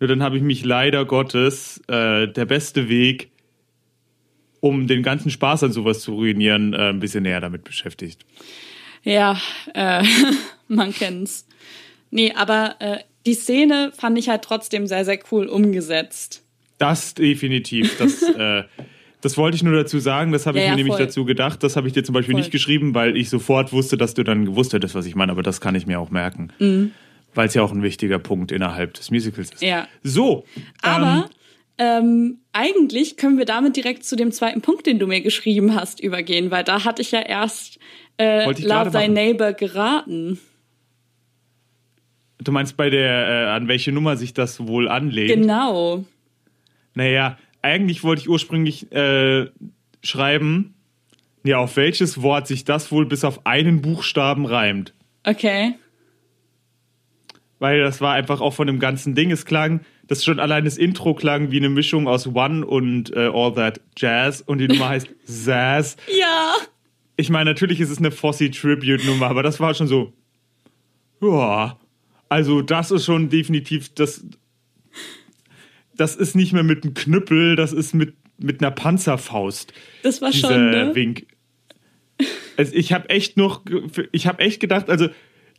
[0.00, 3.28] Nur dann habe ich mich leider Gottes äh, der beste Weg,
[4.60, 8.24] um den ganzen Spaß an sowas zu ruinieren, äh, ein bisschen näher damit beschäftigt.
[9.04, 9.38] Ja,
[9.74, 10.02] äh,
[10.68, 11.46] man kennt's.
[12.10, 16.44] Nee, aber äh, die Szene fand ich halt trotzdem sehr, sehr cool umgesetzt.
[16.78, 17.98] Das definitiv.
[17.98, 18.62] Das, äh,
[19.20, 20.32] das wollte ich nur dazu sagen.
[20.32, 21.04] Das habe Ja, ich mir ja, nämlich voll.
[21.06, 21.62] dazu gedacht.
[21.62, 22.40] Das habe ich dir zum Beispiel Voll.
[22.40, 25.32] nicht geschrieben, weil ich sofort wusste, dass du dann gewusst hättest, was ich meine.
[25.32, 26.92] Aber das kann ich mir auch merken.
[27.34, 29.62] Weil es ja auch ein wichtiger Punkt innerhalb des Musicals ist.
[29.62, 29.68] Mhm.
[29.68, 29.88] Ja.
[30.02, 30.44] So.
[30.82, 31.28] Aber
[31.78, 36.00] ähm, eigentlich können wir damit direkt zu dem zweiten Punkt, den du mir geschrieben hast,
[36.00, 37.78] übergehen, weil da hatte ich ja erst
[38.18, 39.12] äh, Love Thy machen.
[39.12, 40.38] Neighbor geraten.
[42.38, 45.30] Du meinst bei der, äh, an welche Nummer sich das wohl anlehnt?
[45.30, 46.04] Genau.
[46.94, 49.46] Naja, eigentlich wollte ich ursprünglich äh,
[50.02, 50.74] schreiben,
[51.44, 54.92] ja, auf welches Wort sich das wohl bis auf einen Buchstaben reimt.
[55.24, 55.74] Okay.
[57.58, 59.30] weil das war einfach auch von dem ganzen Ding.
[59.30, 63.30] Es klang, das schon allein das Intro klang wie eine Mischung aus One und äh,
[63.32, 65.96] All That Jazz und die Nummer heißt Zazz.
[66.18, 66.54] Ja.
[67.16, 70.12] Ich meine, natürlich ist es eine Fosse Tribute Nummer, aber das war schon so,
[71.22, 71.76] ja,
[72.28, 74.24] also das ist schon definitiv das.
[75.94, 80.32] Das ist nicht mehr mit einem Knüppel, das ist mit mit einer Panzerfaust Das war
[80.32, 80.94] schon, ne?
[80.94, 81.26] Wink.
[82.56, 83.62] Also ich habe echt noch,
[84.12, 85.08] ich habe echt gedacht, also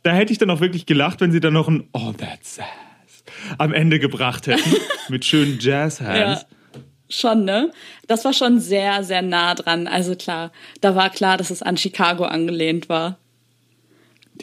[0.02, 3.24] da hätte ich dann auch wirklich gelacht, wenn sie dann noch ein Oh that's Jazz
[3.58, 4.74] am Ende gebracht hätten
[5.08, 6.42] mit schönen Jazz Hands.
[6.42, 6.80] Ja.
[7.10, 7.70] Schon, ne?
[8.06, 9.86] Das war schon sehr, sehr nah dran.
[9.86, 10.52] Also klar,
[10.82, 13.18] da war klar, dass es an Chicago angelehnt war.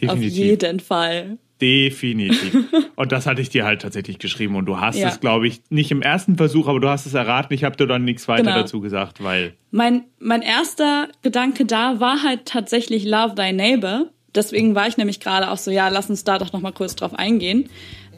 [0.08, 0.38] Auf Definitiv.
[0.38, 1.38] jeden Fall.
[1.62, 2.56] Definitiv.
[2.96, 5.10] Und das hatte ich dir halt tatsächlich geschrieben und du hast Ja.
[5.10, 7.54] es, glaube ich, nicht im ersten Versuch, aber du hast es erraten.
[7.54, 8.56] Ich habe dir dann nichts weiter Genau.
[8.58, 14.08] dazu gesagt, weil Mein, mein erster Gedanke da war halt tatsächlich Love Thy Neighbor.
[14.34, 16.96] Deswegen war ich nämlich gerade auch so, ja, lass uns da doch noch mal kurz
[16.96, 17.70] drauf eingehen.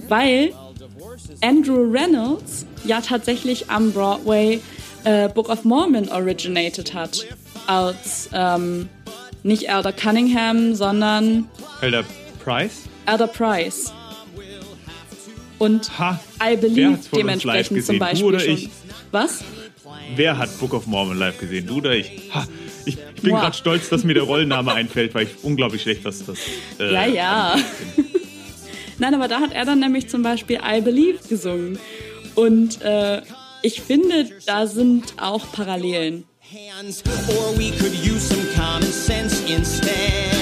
[0.08, 0.52] Weil
[1.42, 4.60] Andrew Reynolds ja tatsächlich am Broadway
[5.04, 7.26] äh, Book of Mormon originated hat.
[7.68, 8.90] Als ähm,
[9.44, 11.46] nicht Elder Cunningham, sondern
[11.82, 12.04] Elder
[12.44, 12.84] Price.
[13.08, 13.92] Elder Price.
[15.60, 18.54] Und Ha, I Believe dementsprechend zum Beispiel oder schon.
[18.54, 18.70] ich?
[19.12, 19.40] Was?
[20.16, 21.66] wer hat Book of Mormon live gesehen?
[21.66, 22.30] Du oder ich?
[22.34, 22.46] Ha,
[22.86, 26.24] ich, ich bin gerade stolz, dass mir der Rollenname einfällt, weil ich unglaublich schlecht was
[26.26, 26.38] das.
[26.80, 27.56] Äh, Ja, ja.
[29.00, 31.80] Nein, aber da hat er dann nämlich zum Beispiel I Believe gesungen.
[32.36, 33.22] Und äh,
[33.64, 36.26] ich finde, da sind auch Parallelen.
[36.52, 40.37] hands, or we could use some common sense instead.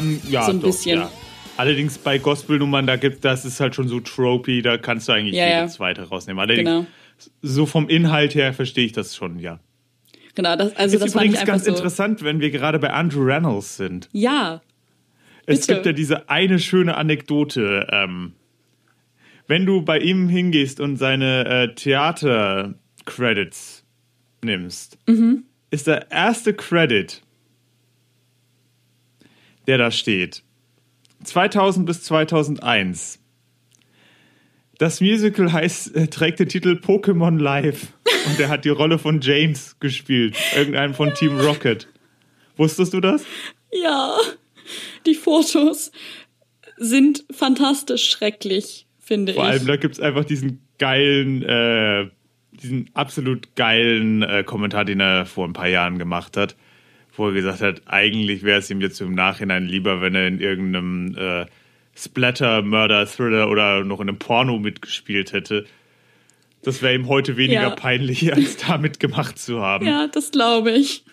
[0.00, 1.00] Kann, ja, So ein doch, bisschen.
[1.00, 1.10] Ja.
[1.56, 5.34] Allerdings bei Gospelnummern, da gibt das ist halt schon so tropy, da kannst du eigentlich
[5.36, 5.68] Ja, jede ja.
[5.68, 6.40] zweite rausnehmen.
[6.40, 6.86] Allerdings, Genau.
[7.42, 9.60] so vom Inhalt her verstehe ich das schon, ja.
[10.34, 11.70] Genau, das, also ist das fand ich übrigens einfach ganz so.
[11.70, 14.08] interessant, wenn wir gerade bei Andrew Reynolds sind.
[14.12, 14.62] Ja,
[15.46, 15.74] Es Bitte.
[15.74, 17.86] gibt ja diese eine schöne Anekdote.
[17.90, 18.32] Ähm,
[19.48, 23.84] wenn du bei ihm hingehst und seine äh, Theater-Credits
[24.42, 25.44] nimmst, Mhm.
[25.70, 27.20] ist der erste Credit,
[29.66, 30.42] der da steht,
[31.24, 33.18] 2000 bis 2001.
[34.78, 37.88] Das Musical heißt, äh, trägt den Titel Pokémon Live
[38.26, 41.86] und er hat die Rolle von James gespielt, irgendeinem von Team Rocket.
[42.56, 43.24] Wusstest du das?
[43.72, 44.16] ja.
[45.06, 45.90] Die Fotos
[46.76, 49.50] sind fantastisch schrecklich, finde Vor ich.
[49.50, 52.08] allem, da gibt es einfach diesen geilen, äh,
[52.52, 56.56] diesen absolut geilen äh, Kommentar, den er vor ein paar Jahren gemacht hat,
[57.20, 60.40] wo er gesagt hat, eigentlich wäre es ihm jetzt im Nachhinein lieber, wenn er in
[60.40, 61.46] irgendeinem äh,
[61.94, 65.66] Splatter, Murder, Thriller oder noch in einem Porno mitgespielt hätte.
[66.62, 67.70] Das wäre ihm heute weniger Ja.
[67.70, 69.86] peinlich, als da mitgemacht zu haben.
[69.86, 71.04] Ja, das glaube ich.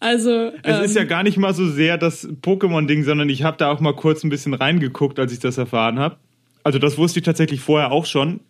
[0.00, 3.56] Also, Es ähm, ist ja gar nicht mal so sehr das Pokémon-Ding, sondern ich habe
[3.56, 6.16] da auch mal kurz ein bisschen reingeguckt, als ich das erfahren habe.
[6.62, 8.40] Also das wusste ich tatsächlich vorher auch schon.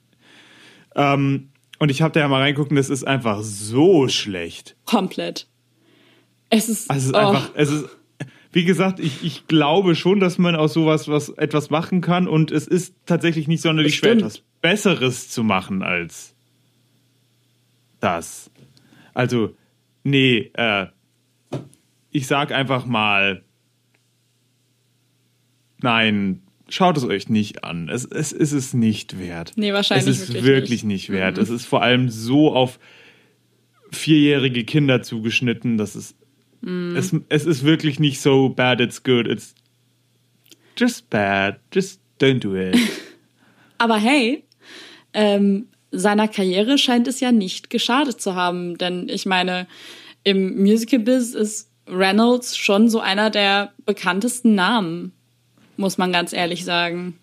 [0.94, 1.48] Ähm,
[1.79, 4.77] Und ich habe da ja mal reingucken, das ist einfach so schlecht.
[4.85, 5.46] Komplett.
[6.51, 7.89] Es ist, Also es ist oh, einfach, es ist,
[8.53, 12.51] wie gesagt, ich, ich glaube schon, dass man aus sowas was etwas machen kann und
[12.51, 16.35] es ist tatsächlich nicht sonderlich schwer, etwas Besseres zu machen als
[18.01, 18.51] das.
[19.15, 19.55] Also,
[20.05, 20.87] nee, äh,
[22.11, 23.45] ich sag einfach mal,
[25.83, 27.89] nein, schaut es euch nicht an.
[27.89, 29.53] Es, es ist es nicht wert.
[29.57, 31.09] Nee, wahrscheinlich Es ist wirklich wirklich, nicht.
[31.09, 31.39] nicht, wert.
[31.39, 32.79] Es ist vor allem so auf
[33.91, 36.15] vierjährige Kinder zugeschnitten, dass es,
[36.68, 36.96] Mhm.
[36.96, 39.26] es, es ist wirklich nicht so bad, it's good.
[39.26, 39.54] It's
[40.76, 41.61] just bad.
[41.72, 42.76] Just don't do it.
[43.78, 44.44] Aber hey,
[45.14, 49.66] ähm, seiner Karriere scheint es ja nicht geschadet zu haben, denn ich meine,
[50.24, 55.12] im Musical-Biz ist Reynolds schon so einer der bekanntesten Namen,
[55.78, 57.18] muss man ganz ehrlich sagen.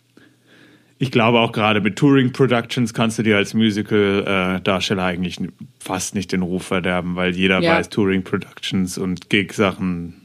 [0.98, 6.16] Ich glaube auch gerade mit Touring Productions kannst du dir als Musical-Darsteller eigentlich n- fast
[6.16, 7.74] nicht den Ruf verderben, weil jeder Ja.
[7.74, 10.22] weiß Touring Productions und Gig-Sachen.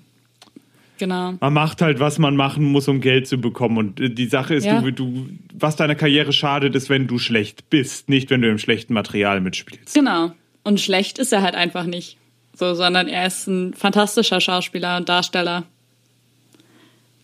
[0.98, 1.34] Genau.
[1.40, 3.78] Man macht halt, was man machen muss, um Geld zu bekommen.
[3.78, 4.80] Und äh, die Sache ist, Ja.
[4.80, 8.58] du, du, was deiner Karriere schadet, ist, wenn du schlecht bist, nicht wenn du im
[8.58, 9.94] schlechten Material mitspielst.
[9.94, 10.32] Genau.
[10.62, 12.16] Und schlecht ist er halt einfach nicht.
[12.54, 15.64] So, sondern er ist ein fantastischer Schauspieler und Darsteller.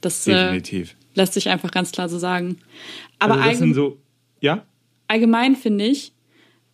[0.01, 0.95] Das äh, Definitiv.
[1.15, 2.57] lässt sich einfach ganz klar so sagen.
[3.19, 3.57] Aber also das allgemein.
[3.57, 3.99] sind so,
[4.41, 4.67] ja?
[5.09, 6.13] allgemein finde ich,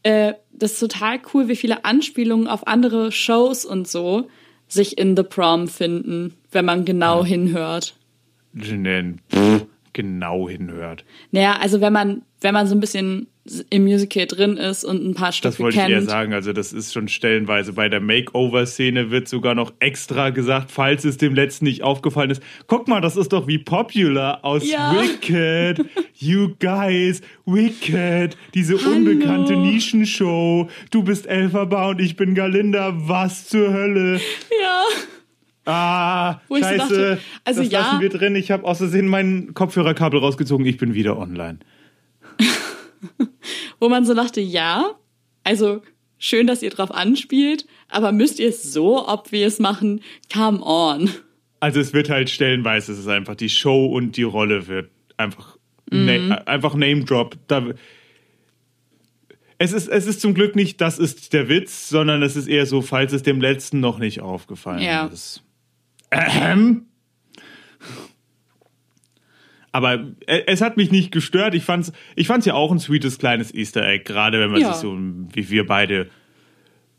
[0.03, 4.29] äh, das ist total cool, wie viele Anspielungen auf andere Shows und so
[4.69, 7.95] sich in The Prom finden, wenn man genau hinhört.
[8.55, 11.05] Jeanette, pff, genau hinhört.
[11.31, 13.27] Naja, also wenn man, wenn man so ein bisschen
[13.71, 15.91] im Musical drin ist und ein paar Das Stücke wollte ich kennt.
[15.93, 16.33] eher sagen.
[16.33, 21.17] Also, das ist schon stellenweise bei der Makeover-Szene wird sogar noch extra gesagt, falls es
[21.17, 22.41] dem letzten nicht aufgefallen ist.
[22.69, 24.95] Guck mal, das ist doch wie Popular aus Ja.
[24.95, 25.85] Wicked.
[26.15, 28.37] You guys, Wicked.
[28.55, 28.93] Diese Hallo.
[28.95, 30.69] unbekannte Nischenshow.
[30.93, 32.93] Du bist Elphaba und ich bin Galinda.
[32.95, 34.21] Was zur Hölle?
[34.63, 34.83] Ja.
[35.65, 36.79] Ah, Wo ich so scheiße.
[36.79, 37.81] dachte, also das ja.
[37.81, 38.35] lassen wir drin.
[38.37, 40.67] Ich habe aus Versehen mein Kopfhörerkabel rausgezogen.
[40.67, 41.59] Ich bin wieder online.
[43.81, 44.91] Wo man so dachte, ja,
[45.45, 45.83] also
[46.19, 50.01] schön, dass ihr drauf anspielt, aber müsst ihr es so obvious machen?
[50.33, 51.11] Come on.
[51.61, 55.57] Also es wird halt stellenweise, es ist einfach die Show und die Rolle wird einfach,
[55.91, 56.29] Mhm.
[56.29, 57.37] na, einfach Name Drop.
[57.49, 57.67] Da,
[59.59, 62.67] es, ist, es ist zum Glück nicht, das ist der Witz, sondern es ist eher
[62.67, 65.07] so, falls es dem letzten noch nicht aufgefallen Ja.
[65.07, 65.43] ist.
[66.13, 66.87] Ähm.
[69.75, 69.95] Aber
[70.27, 71.55] e- es hat mich nicht gestört.
[71.55, 74.73] Ich fand's, ich fand's ja auch ein sweetes kleines Easter Egg, gerade wenn man Ja.
[74.73, 76.11] sich so wie wir beide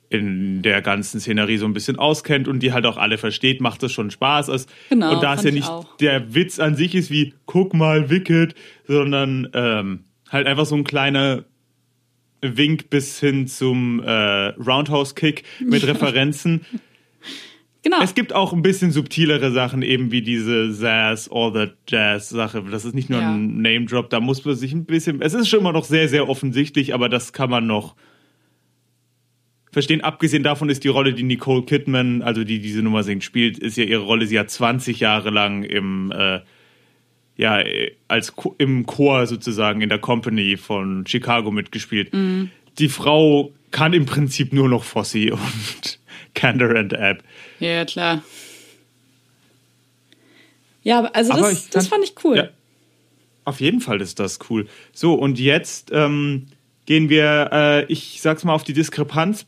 [0.09, 3.81] in der ganzen Szenerie so ein bisschen auskennt und die halt auch alle versteht, macht
[3.83, 4.47] es schon Spaß.
[4.49, 5.97] Es- Genau, und da es ja ich nicht auch.
[5.97, 8.53] der Witz an sich ist wie, guck mal, Wicked,
[8.87, 11.45] sondern ähm, halt einfach so ein kleiner
[12.41, 16.61] Wink bis hin zum äh, Roundhouse-Kick mit Referenzen.
[17.83, 18.01] Genau.
[18.01, 22.63] Es gibt auch ein bisschen subtilere Sachen, eben wie diese Sass or the Jazz Sache.
[22.71, 23.33] Das ist nicht nur Ja.
[23.33, 25.21] ein Name-Drop, da muss man sich ein bisschen.
[25.21, 27.95] Es ist schon immer noch sehr, sehr offensichtlich, aber das kann man noch
[29.71, 30.01] verstehen.
[30.01, 33.75] Abgesehen davon ist die Rolle, die Nicole Kidman, also die diese Nummer singt, spielt, ist
[33.75, 34.27] ja ihre Rolle.
[34.27, 36.39] Sie hat 20 Jahre lang im, äh,
[37.35, 37.63] ja,
[38.07, 42.13] als im Chor sozusagen in der Company von Chicago mitgespielt.
[42.13, 42.49] Mhm.
[42.79, 45.99] Die Frau kann im Prinzip nur noch Fosse und
[46.33, 47.23] Candor and App.
[47.59, 48.23] ja, klar.
[50.83, 52.37] Ja, aber also Aber das, das fand ich cool.
[52.37, 52.49] Ja,
[53.45, 54.67] auf jeden Fall ist das cool.
[54.91, 56.47] So, und jetzt ähm,
[56.85, 59.45] gehen wir, äh, ich sag's mal, auf die Diskrepanz,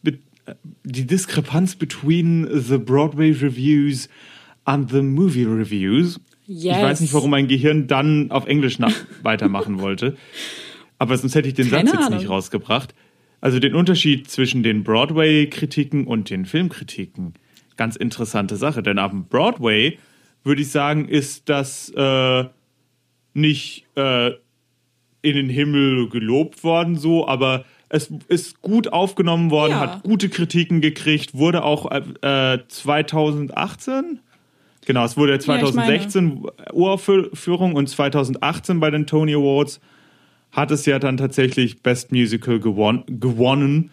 [0.84, 4.08] die Diskrepanz between the Broadway Reviews
[4.64, 6.20] and the Movie Reviews.
[6.48, 6.78] Yes.
[6.78, 8.94] Ich weiß nicht, warum mein Gehirn dann auf Englisch nach
[9.24, 10.16] weitermachen wollte.
[11.00, 12.20] Aber sonst hätte ich den Keine Satz jetzt Ahnung.
[12.20, 12.94] nicht rausgebracht.
[13.46, 17.36] Also den Unterschied zwischen den Broadway-Kritiken und den Filmkritiken.
[17.78, 20.00] Ganz interessante Sache, denn am Broadway
[20.44, 22.46] würde ich sagen, ist das äh,
[23.36, 24.30] nicht äh,
[25.22, 29.80] in den Himmel gelobt worden, so, aber es ist gut aufgenommen worden, Ja.
[29.80, 34.22] hat gute Kritiken gekriegt, wurde auch äh, 2018,
[34.88, 35.62] genau, es wurde Ja, ich meine.
[35.62, 39.80] 2016 Uraufführung und 2018 bei den Tony Awards
[40.56, 43.92] hat es ja dann tatsächlich Best Musical gewon gewonnen.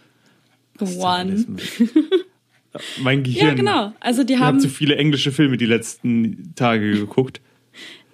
[0.81, 1.45] One.
[3.03, 3.49] Mein Gehirn.
[3.49, 3.93] Ja, genau.
[4.01, 7.41] Also die Ich habe haben, zu viele englische Filme die letzten Tage geguckt.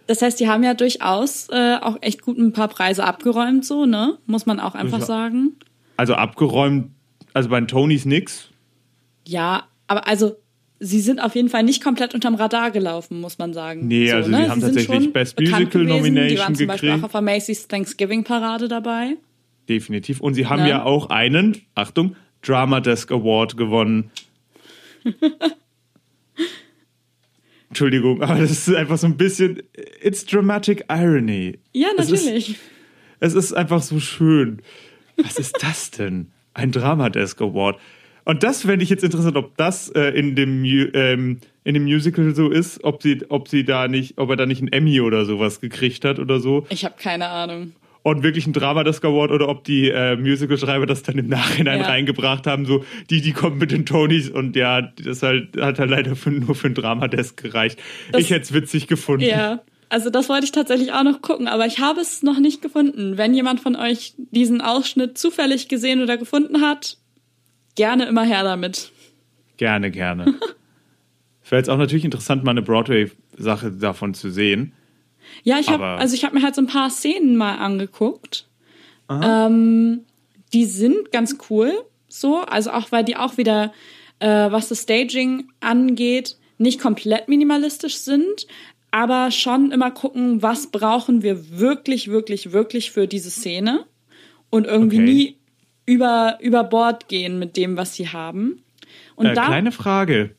[0.09, 3.87] das heißt, die haben ja durchaus äh, auch echt gut ein paar Preise abgeräumt, so,
[3.87, 4.19] ne?
[4.27, 5.05] Muss man auch einfach Ja.
[5.07, 5.53] sagen.
[5.97, 6.91] Also abgeräumt,
[7.35, 8.49] also bei den Tonys nix.
[9.27, 10.37] Ja, aber also
[10.81, 13.87] sie sind auf jeden Fall nicht komplett unterm Radar gelaufen, muss man sagen.
[13.89, 15.87] Nee, also die haben Sie sind tatsächlich schon Best Musical gewesen.
[15.87, 17.03] Die Nomination waren zum Beispiel gekriegt.
[17.05, 19.17] auch auf der Macy's Thanksgiving Parade dabei.
[19.69, 20.21] definitiv.
[20.21, 20.69] Und sie haben Ne?
[20.71, 24.11] ja auch einen, Achtung, Drama Desk Award gewonnen.
[27.69, 29.63] Entschuldigung, aber das ist einfach so ein bisschen,
[30.03, 31.59] it's dramatic irony.
[31.73, 32.57] Ja, Es ist- natürlich.
[33.21, 34.63] Es ist einfach so schön.
[35.17, 36.31] Was ist das denn?
[36.55, 37.79] Ein Drama Desk Award.
[38.29, 42.35] Und das fände ich jetzt interessant, ob das äh, in, dem, ähm, in dem Musical
[42.35, 45.25] so ist, ob sie, ob sie da nicht, ob er da nicht einen Emmy oder
[45.25, 46.67] sowas gekriegt hat oder so.
[46.69, 47.73] Ich habe keine Ahnung.
[48.03, 51.81] Und wirklich ein Drama Desk Award oder ob die äh, Musical-Schreiber das dann im Nachhinein
[51.81, 51.87] Ja.
[51.87, 55.89] reingebracht haben, so die, die kommen mit den Tonys und ja, das halt, hat halt
[55.89, 57.79] leider für, nur für ein Drama Desk gereicht.
[58.13, 59.25] Das- ich hätte es witzig gefunden.
[59.25, 62.61] Ja, also das wollte ich tatsächlich auch noch gucken, aber ich habe es noch nicht
[62.61, 63.17] gefunden.
[63.17, 66.99] Wenn jemand von euch diesen Ausschnitt zufällig gesehen oder gefunden hat,
[67.79, 68.93] gerne immer her damit.
[69.57, 70.35] Gerne, gerne.
[71.43, 74.75] Es wäre jetzt auch natürlich interessant, mal eine Broadway-Sache davon zu sehen.
[75.43, 78.47] Ja, ich habe also ich habe mir halt so ein paar Szenen mal angeguckt.
[79.11, 80.05] Ähm,
[80.53, 81.73] die sind ganz cool,
[82.09, 83.73] so, also auch weil die auch wieder,
[84.19, 88.47] äh, was das Staging angeht, nicht komplett minimalistisch sind,
[88.91, 93.87] aber schon immer gucken, was brauchen wir wirklich, wirklich, wirklich für diese Szene
[94.51, 95.05] und irgendwie Okay.
[95.13, 95.38] nie
[95.89, 98.63] über über Bord gehen mit dem, was sie haben.
[99.17, 100.35] Und Äh, da kleine Frage,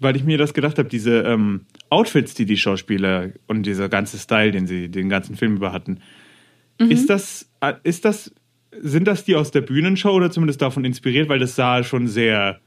[0.00, 4.18] weil ich mir das gedacht habe, diese ähm, Outfits, die die Schauspieler und dieser ganze
[4.18, 6.00] Style, den sie den ganzen Film über hatten,
[6.80, 6.90] Mhm.
[6.92, 8.32] ist das, äh, ist das,
[8.70, 12.60] sind das die aus der Bühnenshow oder zumindest davon inspiriert, weil das sah schon sehr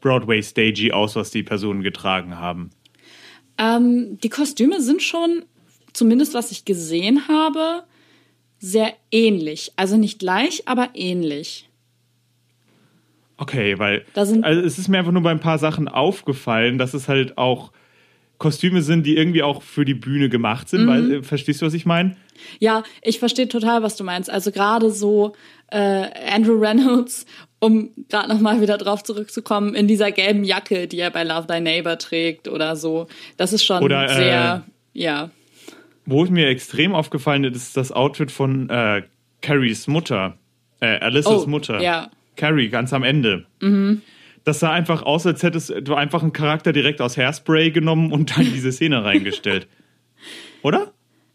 [0.00, 2.70] Broadway-stagey aus, was die Personen getragen haben.
[3.58, 5.44] Ähm, die Kostüme sind schon,
[5.92, 7.84] zumindest was ich gesehen habe,
[8.58, 9.72] sehr ähnlich.
[9.76, 11.68] Also nicht gleich, aber ähnlich.
[13.42, 17.08] Okay, weil also es ist mir einfach nur bei ein paar Sachen aufgefallen, dass es
[17.08, 17.72] halt auch
[18.38, 20.86] Kostüme sind, die irgendwie auch für die Bühne gemacht sind.
[20.86, 21.12] Weil, Mhm.
[21.12, 22.16] äh, verstehst du, was ich meine?
[22.58, 24.28] Ja, ich verstehe total, was du meinst.
[24.30, 25.32] Also gerade so
[25.70, 27.24] äh, Andrew Reynolds,
[27.60, 31.60] um gerade nochmal wieder drauf zurückzukommen, in dieser gelben Jacke, die er bei Love Thy
[31.60, 33.06] Neighbor trägt oder so.
[33.38, 35.30] Das ist schon Oder, äh, sehr, ja.
[36.04, 39.02] Wo es mir extrem aufgefallen ist, ist das Outfit von äh,
[39.40, 40.36] Carries Mutter,
[40.80, 41.80] äh, Alissas Oh, Mutter.
[41.80, 42.10] ja.
[42.36, 43.46] Carrie, ganz am Ende.
[44.44, 48.36] Das sah einfach aus, als hättest du einfach einen Charakter direkt aus Hairspray genommen und
[48.36, 49.68] dann diese Szene reingestellt.
[50.62, 50.92] Oder?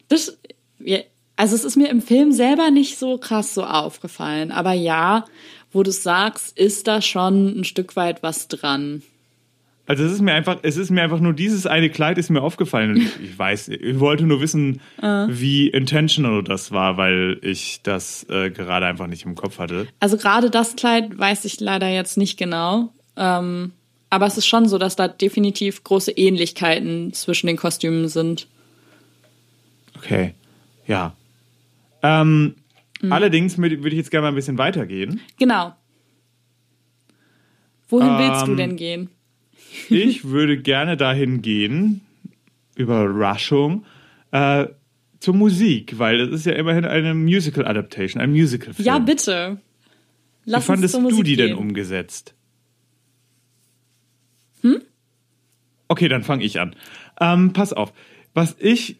[0.10, 0.38] Das,
[0.79, 0.99] ja,
[1.36, 4.51] also es ist mir im Film selber nicht so krass so aufgefallen.
[4.51, 5.25] Aber ja,
[5.71, 9.03] wo du sagst, ist da schon ein Stück weit was dran.
[9.88, 12.41] Also es ist mir einfach, es ist mir einfach nur dieses eine Kleid ist mir
[12.41, 12.91] aufgefallen.
[12.91, 18.26] Und ich, ich weiß, ich wollte nur wissen, wie intentional das war, weil ich das
[18.30, 19.88] äh, gerade einfach nicht im Kopf hatte.
[20.02, 22.91] Also gerade das Kleid weiß ich leider jetzt nicht genau.
[23.15, 23.71] Ähm,
[24.10, 28.47] aber es ist schon so, dass da definitiv große Ähnlichkeiten zwischen den Kostümen sind.
[29.95, 30.34] Okay,
[30.86, 31.15] ja.
[32.04, 32.56] Ähm,
[33.10, 35.21] Allerdings würde ich jetzt gerne mal ein bisschen weitergehen.
[35.39, 35.73] Genau.
[37.89, 39.10] Wohin willst du Ähm, denn gehen?
[39.89, 42.01] Ich würde gerne dahin gehen,
[42.75, 43.86] Überraschung,
[44.32, 44.67] äh,
[45.19, 48.86] zur Musik, weil es ist ja immerhin eine Musical-Adaptation, ein Musical-Film.
[48.86, 49.60] Ja, bitte.
[50.45, 51.58] Wie Lass uns fandest du Musik die denn gehen.
[51.58, 52.36] umgesetzt?
[54.62, 54.82] Hm?
[55.88, 56.75] Okay, dann fange ich an.
[57.19, 57.93] Ähm, pass auf.
[58.34, 58.97] Was ich,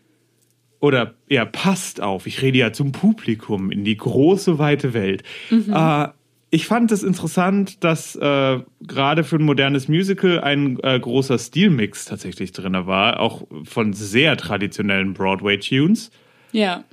[0.80, 5.24] oder ja, passt auf, ich rede ja zum Publikum in die große, weite Welt.
[5.50, 5.74] Mhm.
[5.74, 6.08] Äh,
[6.50, 12.06] ich fand es interessant, dass äh, gerade für ein modernes Musical ein äh, großer Stilmix
[12.06, 16.10] tatsächlich drin war, auch von sehr traditionellen Broadway-Tunes.
[16.54, 16.86] Ja.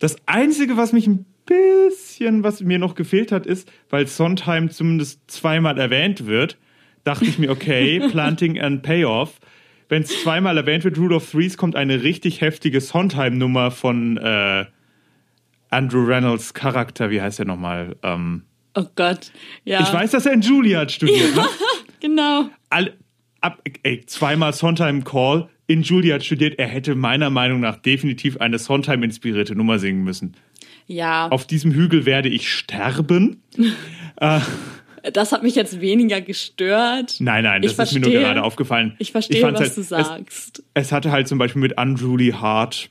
[0.00, 5.30] Das Einzige, was mich ein bisschen, was mir noch gefehlt hat, ist, weil Sondheim zumindest
[5.30, 6.58] zweimal erwähnt wird,
[7.04, 9.38] dachte ich mir, okay, Planting and Payoff.
[9.88, 14.64] Wenn es zweimal erwähnt wird, Rule of Threes, kommt eine richtig heftige Sondheim-Nummer von äh,
[15.70, 17.94] Andrew Reynolds Charakter, wie heißt der nochmal?
[18.02, 18.42] Ähm,
[18.76, 19.32] Oh Gott.
[19.64, 19.80] Ja.
[19.80, 21.34] Ich weiß, dass er in Juilliard studiert.
[21.34, 21.44] Ne?
[22.00, 22.50] Genau.
[22.70, 22.92] All,
[23.40, 26.58] ab, ey, zweimal Sondheim Call in Juilliard studiert.
[26.58, 30.36] Er hätte meiner Meinung nach definitiv eine Sondheim-inspirierte Nummer singen müssen.
[30.86, 31.28] Ja.
[31.28, 33.42] Auf diesem Hügel werde ich sterben.
[35.12, 37.14] Das hat mich jetzt weniger gestört.
[37.20, 38.96] Nein, nein, das Ich ist mir nur verstehe- gerade aufgefallen.
[38.98, 40.62] Ich verstehe, fand's was halt, du es- sagst.
[40.74, 42.90] Es, hatte halt zum Beispiel mit Unruly Heart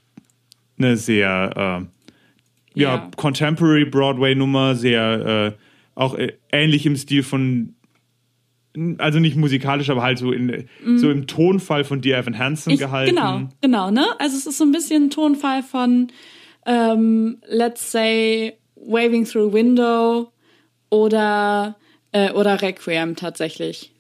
[0.77, 2.95] eine sehr äh, ja.
[2.95, 3.11] Ja.
[3.17, 5.64] Contemporary Broadway-Nummer, sehr äh,
[5.95, 7.75] auch äh, ähnlich im Stil von
[8.97, 10.67] also nicht musikalisch, aber halt so in
[10.97, 12.71] so im Tonfall von Dear Evan Hansen.
[12.73, 13.15] Ich, gehalten.
[13.15, 14.05] genau, genau, ne?
[14.19, 16.11] Also es ist so ein bisschen ein Tonfall von
[16.65, 20.31] ähm, let's say Waving Through a Window
[20.89, 21.77] oder
[22.11, 23.91] äh, oder Requiem tatsächlich.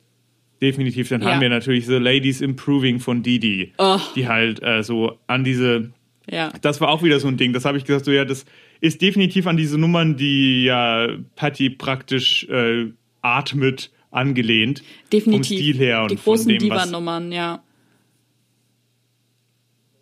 [0.61, 1.09] Definitiv.
[1.09, 1.31] Dann Ja.
[1.33, 3.99] haben wir natürlich The Ladies Improving von Didi, Oh.
[4.15, 5.91] die halt äh, so an diese
[6.29, 6.51] Ja.
[6.61, 7.53] Das war auch wieder so ein Ding.
[7.53, 8.45] Das habe ich gesagt, so ja, das
[8.85, 14.83] ist definitiv an diese Nummern, die ja Patty praktisch äh, atmet, angelehnt.
[15.11, 15.57] Definitiv.
[15.57, 17.61] Vom Stil her und Die von großen dem, was Diva-Nummern, ja.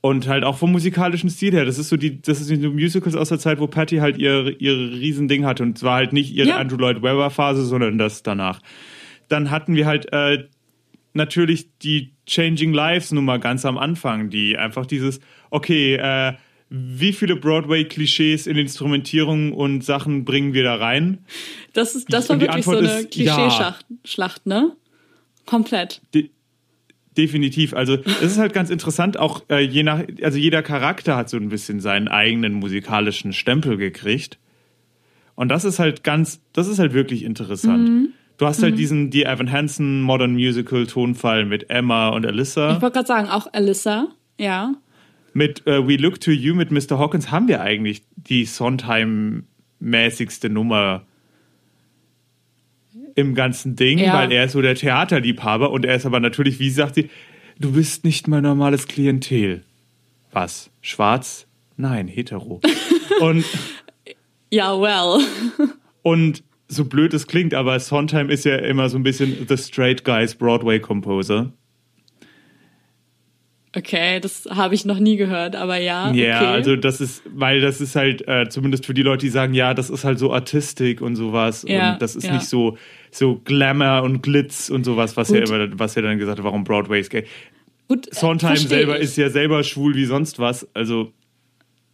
[0.01, 1.63] Und halt auch vom musikalischen Stil her.
[1.63, 4.51] Das ist so die, das ist die Musicals aus der Zeit, wo Patty halt ihre,
[4.51, 5.63] ihre Riesending hatte.
[5.63, 6.57] Und zwar halt nicht ihre Ja.
[6.57, 8.59] Andrew Lloyd Webber Phase, sondern das danach.
[9.29, 10.49] Dann hatten wir halt äh,
[11.13, 16.33] natürlich die Changing Lives Nummer ganz am Anfang, die einfach dieses, okay, äh,
[16.75, 21.19] wie viele Broadway-Klischees in Instrumentierung und Sachen bringen wir da rein?
[21.73, 23.35] Das, ist, das war wirklich so Antwort eine ist ja.
[23.35, 24.71] Klischeeschlacht, Schlacht, ne?
[25.45, 26.01] Komplett.
[26.15, 26.31] De
[27.15, 27.75] definitiv.
[27.75, 31.37] Also es ist halt ganz interessant, auch äh, je nach, also jeder Charakter hat so
[31.37, 34.39] ein bisschen seinen eigenen musikalischen Stempel gekriegt.
[35.35, 37.87] Und das ist halt ganz, das ist halt wirklich interessant.
[37.87, 38.09] Mhm.
[38.37, 42.77] Du hast halt diesen, die Evan Hansen Modern Musical Tonfall mit Emma und Alyssa.
[42.77, 44.07] Ich wollte gerade sagen, auch Alyssa,
[44.39, 44.73] ja.
[45.33, 46.97] Mit äh, We Look to You mit Mr.
[46.99, 51.03] Hawkins haben wir eigentlich die Sondheim-mäßigste Nummer
[53.15, 54.13] im ganzen Ding, Ja.
[54.13, 57.09] weil er ist so der Theaterliebhaber und er ist aber natürlich, wie sagt sie,
[57.59, 59.63] du bist nicht mein normales Klientel.
[60.31, 60.71] Was?
[60.81, 61.47] Schwarz?
[61.77, 62.61] Nein, hetero.
[63.21, 63.45] und,
[64.51, 65.23] Ja, well.
[66.01, 70.03] und so blöd es klingt, aber Sondheim ist ja immer so ein bisschen the straight
[70.03, 71.51] guys Broadway Composer.
[73.75, 76.11] Okay, das habe ich noch nie gehört, aber ja.
[76.11, 76.45] Ja, okay.
[76.45, 79.73] also das ist, weil das ist halt, äh, zumindest für die Leute, die sagen, ja,
[79.73, 81.65] das ist halt so Artistik und sowas.
[81.67, 82.33] Ja, und das ist ja.
[82.33, 82.77] nicht so,
[83.09, 85.49] so Glamour und Glitz und sowas, was ja Gut.
[85.49, 87.25] immer, was ja dann gesagt hat, warum Broadway ist gay.
[87.87, 89.05] Gut, äh, Sondheim selber ich.
[89.05, 90.67] ist ja selber schwul wie sonst was.
[90.75, 91.11] Also,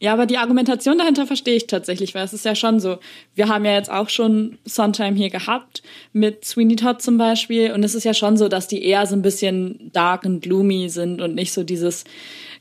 [0.02, 3.00] Ja, aber die Argumentation dahinter verstehe ich tatsächlich, weil es ist ja schon so.
[3.36, 5.84] Wir haben ja jetzt auch schon Sondheim hier gehabt,
[6.14, 7.74] mit Sweeney Todd zum Beispiel.
[7.74, 10.88] Und es ist ja schon so, dass die eher so ein bisschen dark und gloomy
[10.90, 12.06] sind und nicht so dieses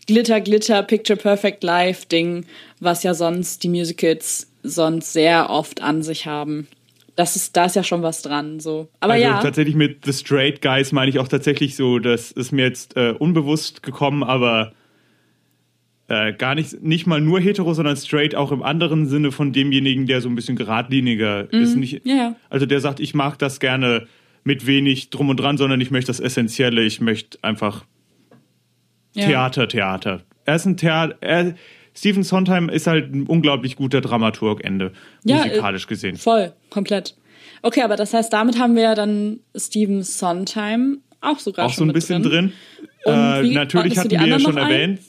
[0.08, 2.44] Glitter, Glitter, Picture Perfect Life Ding,
[2.80, 6.66] was ja sonst die Musicals sonst sehr oft an sich haben.
[7.14, 8.88] Das ist, da ist ja schon was dran, so.
[9.00, 9.40] Aber also ja.
[9.40, 13.14] tatsächlich mit The Straight Guys meine ich auch tatsächlich so, das ist mir jetzt äh,
[13.16, 14.72] unbewusst gekommen, aber
[16.08, 20.06] äh, gar nicht, nicht mal nur hetero, sondern straight auch im anderen Sinne von demjenigen,
[20.06, 21.76] der so ein bisschen geradliniger ist.
[21.76, 22.10] Nicht, Mhm.
[22.10, 22.36] ja.
[22.50, 24.06] Also der sagt, ich mag das gerne
[24.44, 27.84] mit wenig drum und dran, sondern ich möchte das Essentielle, ich möchte einfach
[29.14, 29.26] ja.
[29.26, 30.22] Theater, Theater.
[30.44, 31.54] Er ist ein Theater, er,
[31.94, 34.92] Stephen Sondheim ist halt ein unglaublich guter Dramaturg, Ende,
[35.24, 36.16] Ja, musikalisch äh, gesehen.
[36.16, 37.16] Voll, komplett.
[37.62, 41.78] Okay, aber das heißt, damit haben wir ja dann Steven Sondheim auch sogar Auch so
[41.78, 42.52] schon ein mit bisschen drin.
[43.04, 43.12] drin.
[43.14, 43.14] Und
[43.50, 44.70] Äh, natürlich hatten wir ja schon ein?
[44.70, 45.00] erwähnt.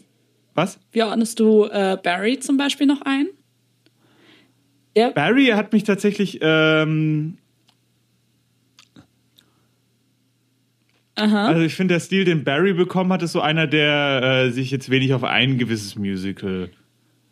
[0.60, 0.78] Was?
[0.92, 3.28] Wie ordnest du äh, Barry zum Beispiel noch ein?
[4.94, 6.40] Der, Barry hat mich tatsächlich.
[6.42, 7.38] Ähm,
[11.16, 11.48] aha.
[11.48, 14.70] also ich finde, der Stil, den Barry bekommen hat, ist so einer, der äh, sich
[14.70, 16.70] jetzt wenig auf ein gewisses Musical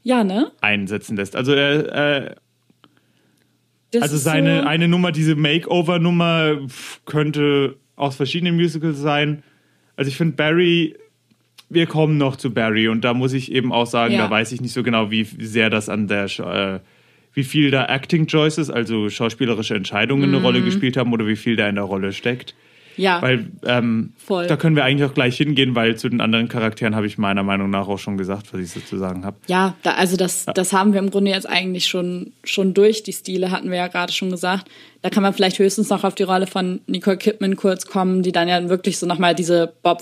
[0.04, 0.54] Ja, ne?
[0.62, 1.36] einsetzen lässt.
[1.36, 2.36] Also er, äh,
[4.00, 6.60] also seine so, eine Nummer, diese Makeover-Nummer,
[7.04, 9.44] könnte aus verschiedenen Musicals sein.
[9.98, 10.96] Also ich finde Barry.
[11.70, 14.24] Wir kommen noch zu Barry und da muss ich eben auch sagen, Ja.
[14.26, 16.80] da weiß ich nicht so genau, wie sehr das an der, äh,
[17.34, 20.46] wie viel da Acting Choices, also schauspielerische Entscheidungen eine Mhm.
[20.46, 22.56] Rolle gespielt haben oder wie viel da in der Rolle steckt.
[23.00, 24.48] ja, Weil ähm, Voll.
[24.48, 27.44] da können wir eigentlich auch gleich hingehen, weil zu den anderen Charakteren habe ich meiner
[27.44, 29.38] Meinung nach auch schon gesagt, was ich so zu sagen habe.
[29.46, 33.04] ja, da, also das, das haben wir im Grunde jetzt eigentlich schon, schon durch.
[33.04, 34.68] Die Stile hatten wir ja gerade schon gesagt.
[35.04, 38.32] Da kann man vielleicht höchstens noch auf die Rolle von Nicole Kidman kurz kommen, die
[38.32, 40.02] dann ja wirklich so nochmal diese Bob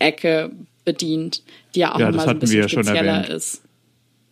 [0.00, 0.50] Fosse-Ecke
[0.84, 1.42] bedient,
[1.74, 3.62] die ja auch Ja, das so ein bisschen ja spezieller ist.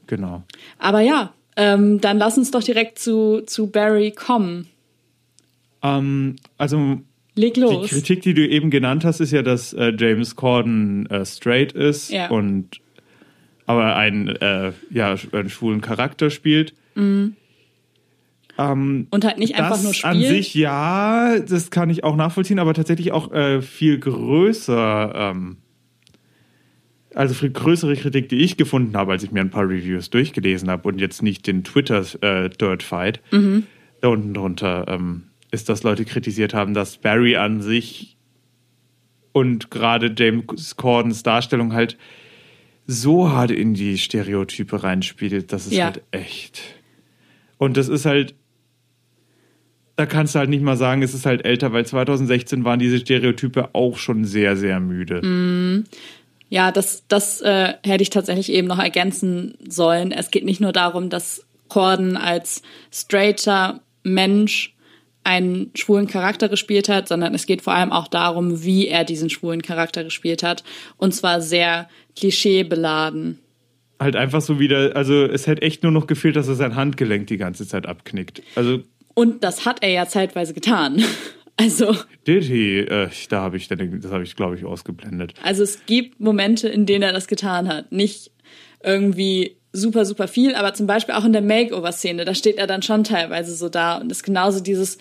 [0.06, 0.42] Genau.
[0.78, 4.68] Aber ja, ähm, dann lass uns doch direkt zu, zu Barry kommen.
[5.82, 7.00] Ähm, also
[7.34, 7.90] Leg die los.
[7.90, 12.10] Kritik, die du eben genannt hast, ist ja, dass äh, James Corden äh, straight ist
[12.10, 12.28] Ja.
[12.28, 12.80] und
[13.66, 16.74] aber einen, äh, ja, einen schwulen Charakter spielt.
[18.56, 20.14] Ähm, Und halt nicht einfach nur spielt.
[20.14, 25.56] an sich ja, das kann ich auch nachvollziehen, aber tatsächlich auch äh, viel größer, ähm,
[27.14, 30.70] also viel größere Kritik, die ich gefunden habe, als ich mir ein paar Reviews durchgelesen
[30.70, 33.20] habe und jetzt nicht den Twitter äh, Dirt Fight.
[33.32, 33.64] Mhm.
[34.00, 38.16] Da unten drunter ähm, ist, dass Leute kritisiert haben, dass Barry an sich
[39.32, 41.96] und gerade James Cordens Darstellung halt
[42.86, 45.86] so hart in die Stereotype reinspielt, das ist Ja.
[45.86, 46.60] halt echt.
[47.56, 48.34] Und das ist halt,
[49.96, 52.98] da kannst du halt nicht mal sagen, es ist halt älter, weil 2016 waren diese
[52.98, 55.22] Stereotype auch schon sehr, sehr müde.
[55.22, 55.84] Mhm.
[56.48, 60.12] Ja, das, das äh, hätte ich tatsächlich eben noch ergänzen sollen.
[60.12, 64.74] Es geht nicht nur darum, dass Corden als straighter Mensch
[65.24, 69.30] einen schwulen Charakter gespielt hat, sondern es geht vor allem auch darum, wie er diesen
[69.30, 70.62] schwulen Charakter gespielt hat.
[70.98, 73.38] Und zwar sehr klischeebeladen.
[73.98, 77.26] halt einfach so wieder, also es hätte echt nur noch gefehlt, dass er sein Handgelenk
[77.26, 78.42] die ganze Zeit abknickt.
[78.54, 78.82] Also
[79.14, 81.02] Und das hat er ja zeitweise getan.
[81.56, 81.96] Also,
[82.26, 85.34] did he, äh, da habe ich, das habe ich glaube ich ausgeblendet.
[85.40, 87.92] also es gibt Momente, in denen er das getan hat.
[87.92, 88.32] Nicht
[88.82, 92.82] irgendwie super, super viel, aber zum Beispiel auch in der Makeover-Szene, da steht er dann
[92.82, 94.98] schon teilweise so da und ist genauso dieses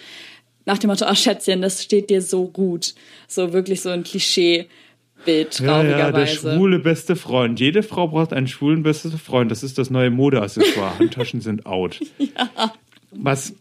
[0.66, 2.94] nach dem Motto, ach Schätzchen, das steht dir so gut.
[3.28, 7.60] So wirklich so ein Klischee-Bild, Ja, ja, der schwule beste Freund.
[7.60, 9.52] Jede Frau braucht einen schwulen besten Freund.
[9.52, 11.00] Das ist das neue Modeaccessoire.
[11.00, 12.00] Handtaschen sind out.
[13.12, 13.54] Was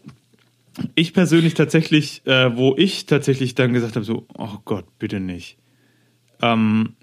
[0.95, 5.57] ich persönlich tatsächlich, äh, wo ich tatsächlich dann gesagt habe, so, oh Gott, bitte nicht,
[6.41, 6.93] ähm,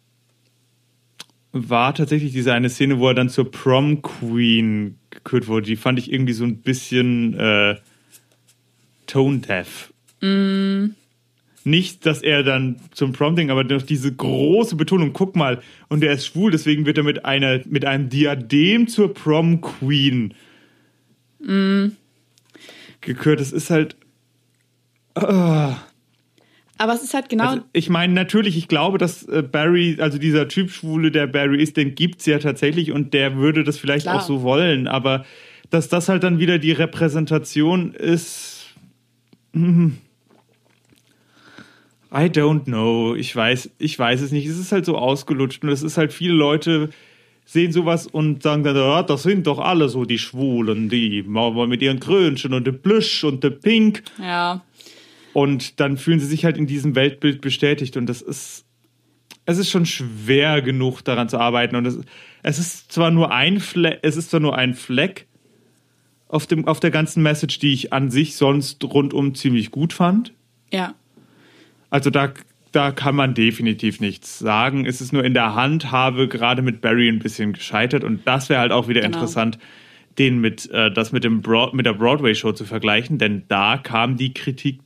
[1.53, 5.67] war tatsächlich diese eine Szene, wo er dann zur Prom Queen gekürt wurde.
[5.67, 7.77] Die fand ich irgendwie so ein bisschen äh,
[9.07, 9.93] tone deaf.
[11.65, 16.13] Nicht, dass er dann zum Prom-Ding, aber noch diese große Betonung, guck mal, und er
[16.13, 20.35] ist schwul, deswegen wird er mit einer, mit einem Diadem zur Prom Queen
[23.01, 23.41] gekürt.
[23.41, 23.97] Das ist halt.
[26.81, 30.17] Aber es ist halt genau, Also, ich meine, natürlich, ich glaube, dass äh, Barry, also
[30.19, 34.07] dieser Typ Schwule, der Barry ist, den gibt's ja tatsächlich und der würde das vielleicht
[34.07, 34.17] Klar.
[34.17, 35.27] auch so wollen, aber
[35.69, 38.75] dass das halt dann wieder die Repräsentation ist.
[39.53, 39.99] hm,
[42.13, 43.15] I don't know.
[43.15, 44.47] Ich weiß, ich weiß es nicht.
[44.47, 46.91] Es ist halt so ausgelutscht und es ist halt viele Leute
[47.53, 51.83] sehen sowas und sagen dann, ja, das sind doch alle so die Schwulen, die mit
[51.83, 54.03] ihren Krönchen und der Plüsch und der Pink.
[54.19, 54.63] ja.
[55.33, 57.97] Und dann fühlen sie sich halt in diesem Weltbild bestätigt.
[57.97, 58.65] Und das ist,
[59.47, 61.77] es ist schon schwer genug, daran zu arbeiten.
[61.77, 62.01] Und es,
[62.43, 65.27] es ist zwar nur ein Fleck, es ist zwar nur ein Fleck
[66.27, 70.33] auf, dem, auf der ganzen Message, die ich an sich sonst rundum ziemlich gut fand.
[70.73, 70.95] Ja.
[71.91, 72.33] Also da,
[72.73, 74.87] da kann man definitiv nichts sagen.
[74.87, 78.05] Es ist nur in der Handhabe gerade mit Barry ein bisschen gescheitert.
[78.05, 79.17] Und das wäre halt auch wieder Genau.
[79.17, 79.59] interessant,
[80.19, 83.19] den mit, äh, das mit, dem Broad, mit der Broadway-Show zu vergleichen.
[83.19, 84.81] Denn da kam die Kritik,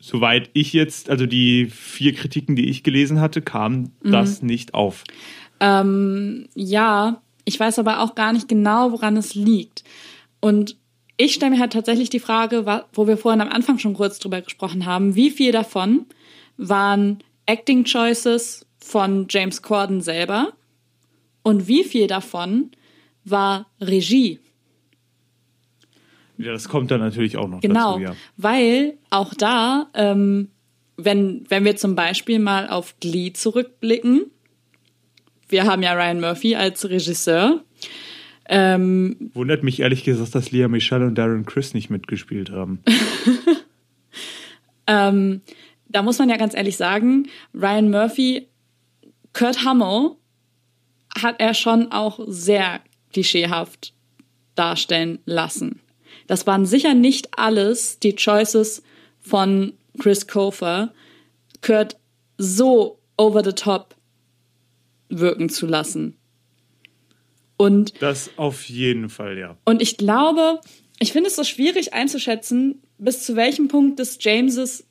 [0.00, 4.10] soweit ich jetzt, also die vier Kritiken, die ich gelesen hatte, kam Mhm.
[4.10, 5.04] das nicht auf.
[5.60, 9.84] Ähm, ja, ich weiß aber auch gar nicht genau, woran es liegt.
[10.40, 10.76] Und
[11.16, 14.40] ich stelle mir halt tatsächlich die Frage, wo wir vorhin am Anfang schon kurz drüber
[14.40, 16.06] gesprochen haben, wie viel davon
[16.68, 20.52] waren Acting Choices von James Corden selber
[21.42, 22.70] und wie viel davon
[23.24, 24.38] war Regie.
[26.38, 28.16] Ja, das kommt dann natürlich auch noch Genau, dazu, ja.
[28.36, 30.48] weil auch da, ähm,
[30.96, 34.26] wenn, wenn wir zum Beispiel mal auf Glee zurückblicken,
[35.48, 37.62] wir haben ja Ryan Murphy als Regisseur.
[38.48, 42.80] Ähm, Wundert mich ehrlich gesagt, dass Leah Michelle und Darren Chris nicht mitgespielt haben.
[44.86, 45.42] ähm,
[45.92, 48.48] da muss man ja ganz ehrlich sagen, Ryan Murphy,
[49.32, 50.16] Kurt Hamill
[51.16, 52.80] hat er schon auch sehr
[53.12, 53.92] klischeehaft
[54.54, 55.80] darstellen lassen.
[56.26, 58.82] Das waren sicher nicht alles die Choices
[59.20, 60.92] von Chris Kofer,
[61.60, 61.96] Kurt
[62.38, 63.94] so over the top
[65.08, 66.16] wirken zu lassen.
[67.56, 69.56] Und Das auf jeden Fall, ja.
[69.64, 70.60] und ich glaube,
[70.98, 74.86] ich finde es so schwierig einzuschätzen, bis zu welchem Punkt des Jameses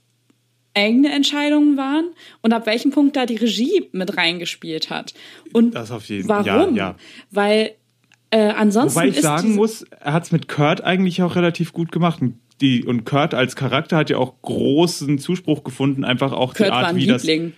[0.74, 2.06] eigene Entscheidungen waren
[2.42, 5.14] und ab welchem Punkt da die Regie mit reingespielt hat.
[5.54, 6.76] Und Das auf jeden- warum?
[6.76, 6.96] ja, ja.
[7.32, 7.72] Weil
[8.30, 11.92] äh, ansonsten Wobei ich sagen muss, er hat es mit Kurt eigentlich auch relativ gut
[11.92, 12.22] gemacht.
[12.22, 16.68] Und Die, und Kurt als Charakter hat ja auch großen Zuspruch gefunden, einfach auch Kurt
[16.70, 17.54] die Art, war ein wie das, Liebling.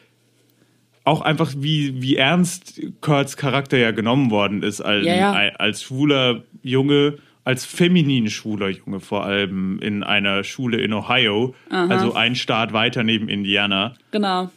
[1.03, 5.31] auch einfach wie, wie ernst Kurts Charakter ja genommen worden ist, als, Ja, ja.
[5.57, 12.13] als schwuler Junge, als feminin schwuler Junge vor allem in einer Schule in Ohio, also
[12.13, 13.95] ein Staat weiter neben Indiana.
[14.11, 14.49] Genau.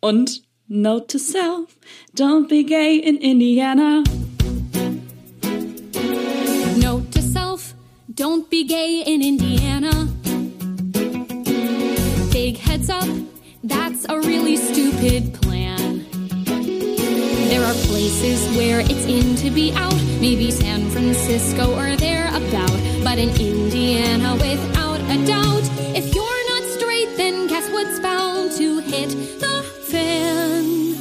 [0.00, 1.76] Und Note to self,
[2.14, 4.04] don't be gay in Indiana.
[6.80, 7.74] Note to self,
[8.14, 10.08] don't be gay in Indiana.
[12.30, 13.08] Big heads up,
[13.64, 15.39] that's a really stupid plan.
[17.50, 22.78] There are places where it's in to be out, maybe San Francisco or thereabout.
[23.02, 25.64] But in Indiana, without a doubt,
[25.96, 30.94] if you're not straight, then guess what's bound to hit the fan?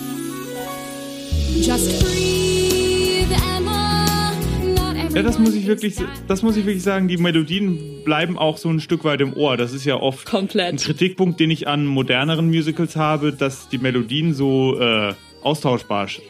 [1.62, 4.34] Just breathe, Emma.
[4.76, 5.95] Not Ja, das muss ich wirklich,
[6.28, 7.08] das muss ich wirklich sagen.
[7.08, 9.56] Die Melodien bleiben auch so ein Stück weit im Ohr.
[9.56, 10.74] Das ist ja oft Komplett.
[10.74, 16.22] ein Kritikpunkt, den ich an moderneren Musicals habe, dass die Melodien so äh, austauschbar sch-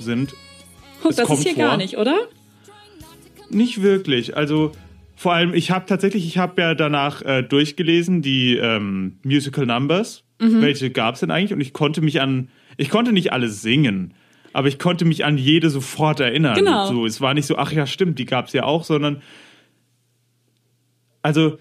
[0.00, 0.34] sind.
[1.04, 1.64] Oh, Es das kommt ist hier vor.
[1.64, 2.16] gar nicht, oder?
[3.50, 4.36] Nicht wirklich.
[4.36, 4.72] Also
[5.14, 10.24] vor allem, ich habe tatsächlich, ich habe ja danach äh, durchgelesen die ähm, Musical Numbers.
[10.40, 10.60] Mhm.
[10.62, 11.52] Welche gab es denn eigentlich?
[11.54, 14.12] Und ich konnte mich an, ich konnte nicht alle singen.
[14.52, 16.54] aber ich konnte mich an jede sofort erinnern.
[16.56, 16.86] Genau.
[16.88, 19.22] So, es war nicht so, ach ja, stimmt, die gab es ja auch, sondern
[21.22, 21.58] also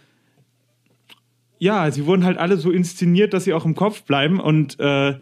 [1.58, 5.16] ja, sie wurden halt alle so inszeniert, dass sie auch im Kopf bleiben und äh,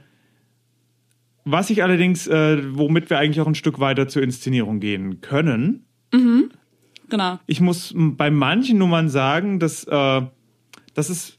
[1.45, 5.85] was ich allerdings, äh, womit wir eigentlich auch ein Stück weiter zur Inszenierung gehen können,
[7.09, 7.39] Genau.
[7.47, 10.21] ich muss bei manchen Nummern sagen, dass, äh,
[10.93, 11.37] dass es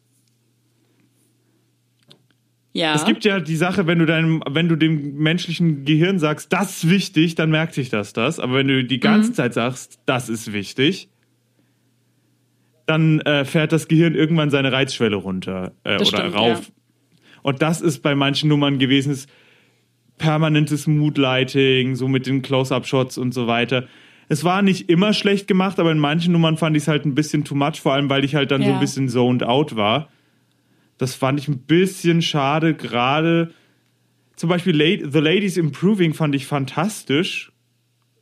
[2.77, 2.95] Ja.
[2.97, 6.83] Es gibt ja die Sache, wenn du deinem, wenn du dem menschlichen Gehirn sagst, das
[6.83, 8.41] ist wichtig, dann merkt sich das das.
[8.41, 9.35] Aber wenn du die ganze Mhm.
[9.35, 11.09] Zeit sagst, das ist wichtig,
[12.87, 16.73] dann äh, fährt das Gehirn irgendwann seine Reizschwelle runter äh, oder stimmt, rauf.
[17.43, 19.29] Und das ist bei manchen Nummern gewesen, ist
[20.19, 23.87] permanentes Moodlighting, so mit den Close-Up-Shots und so weiter.
[24.29, 27.15] Es war nicht immer schlecht gemacht, aber in manchen Nummern fand ich es halt ein
[27.15, 28.75] bisschen too much, vor allem weil ich halt dann so Ja.
[28.75, 30.09] ein bisschen zoned out war.
[30.99, 33.53] Das fand ich ein bisschen schade, gerade
[34.37, 37.53] zum Beispiel La- The Ladies Improving fand ich fantastisch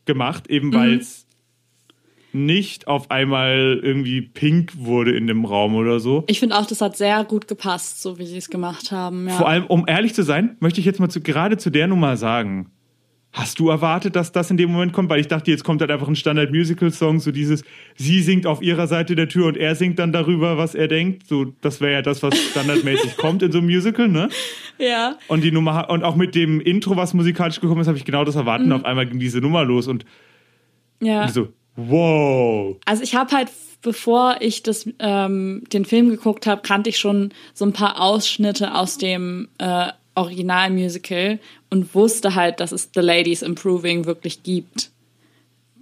[0.05, 0.74] gemacht, eben Mhm.
[0.74, 1.21] weil es
[2.34, 6.24] nicht auf einmal irgendwie pink wurde in dem Raum oder so.
[6.28, 9.28] Ich finde auch, das hat sehr gut gepasst, so wie sie es gemacht haben.
[9.28, 9.34] Ja.
[9.34, 12.16] Vor allem, um ehrlich zu sein, möchte ich jetzt mal zu, gerade zu der Nummer
[12.16, 12.70] sagen.
[13.34, 15.08] Hast du erwartet, dass das in dem Moment kommt?
[15.08, 17.64] Weil ich dachte, jetzt kommt halt einfach ein Standard-Musical-Song, so dieses,
[17.96, 21.26] sie singt auf ihrer Seite der Tür und er singt dann darüber, was er denkt.
[21.26, 24.28] So, das wäre ja das, was standardmäßig kommt in so einem Musical, ne?
[24.76, 25.16] ja.
[25.28, 28.22] Und die Nummer, und auch mit dem Intro, was musikalisch gekommen ist, habe ich genau
[28.22, 28.66] das erwartet.
[28.66, 28.74] Mhm.
[28.74, 30.04] Auf einmal ging diese Nummer los und
[31.00, 31.26] ja.
[31.28, 32.76] so, wow.
[32.84, 33.48] Also ich habe halt,
[33.82, 38.74] bevor ich das, ähm, den Film geguckt habe, kannte ich schon so ein paar Ausschnitte
[38.74, 41.38] aus dem äh, Originalmusical
[41.70, 44.90] und wusste halt, dass es The Ladies Improving wirklich gibt.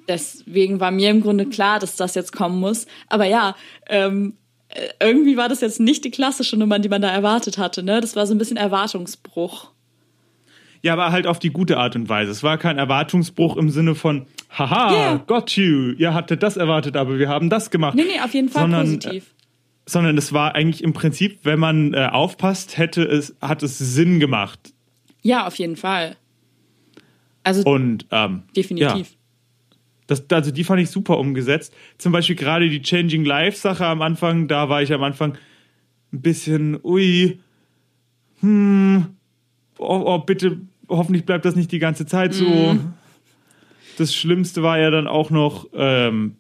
[0.09, 2.87] Deswegen war mir im Grunde klar, dass das jetzt kommen muss.
[3.09, 3.57] Aber ja,
[3.89, 4.35] ähm,
[4.69, 7.83] äh, irgendwie war das jetzt nicht die klassische Nummer, die man da erwartet hatte.
[7.83, 8.01] Ne?
[8.01, 9.71] Das war so ein bisschen Erwartungsbruch.
[10.83, 12.31] Ja, aber halt auf die gute Art und Weise.
[12.31, 15.17] Es war kein Erwartungsbruch im Sinne von, haha, Ja.
[15.27, 17.95] got you, ihr hattet das erwartet, aber wir haben das gemacht.
[17.95, 19.35] Nee, nee, auf jeden Fall Sondern, positiv.
[19.87, 24.21] sondern es war eigentlich im Prinzip, wenn man äh, aufpasst, hätte es, hat es Sinn
[24.21, 24.73] gemacht.
[25.23, 26.17] Ja, auf jeden Fall.
[27.43, 28.89] Also Und ähm, definitiv.
[29.11, 29.77] Ja,
[30.07, 31.75] das, also die fand ich super umgesetzt.
[31.99, 35.35] Zum Beispiel gerade die Changing Life Sache am Anfang, da war ich am Anfang
[36.13, 37.39] ein bisschen, ui,
[38.41, 39.07] hm,
[39.79, 40.59] oh, oh bitte,
[40.91, 42.77] hoffentlich bleibt das nicht die ganze Zeit so.
[43.97, 46.37] Das Schlimmste war ja dann auch noch, ähm,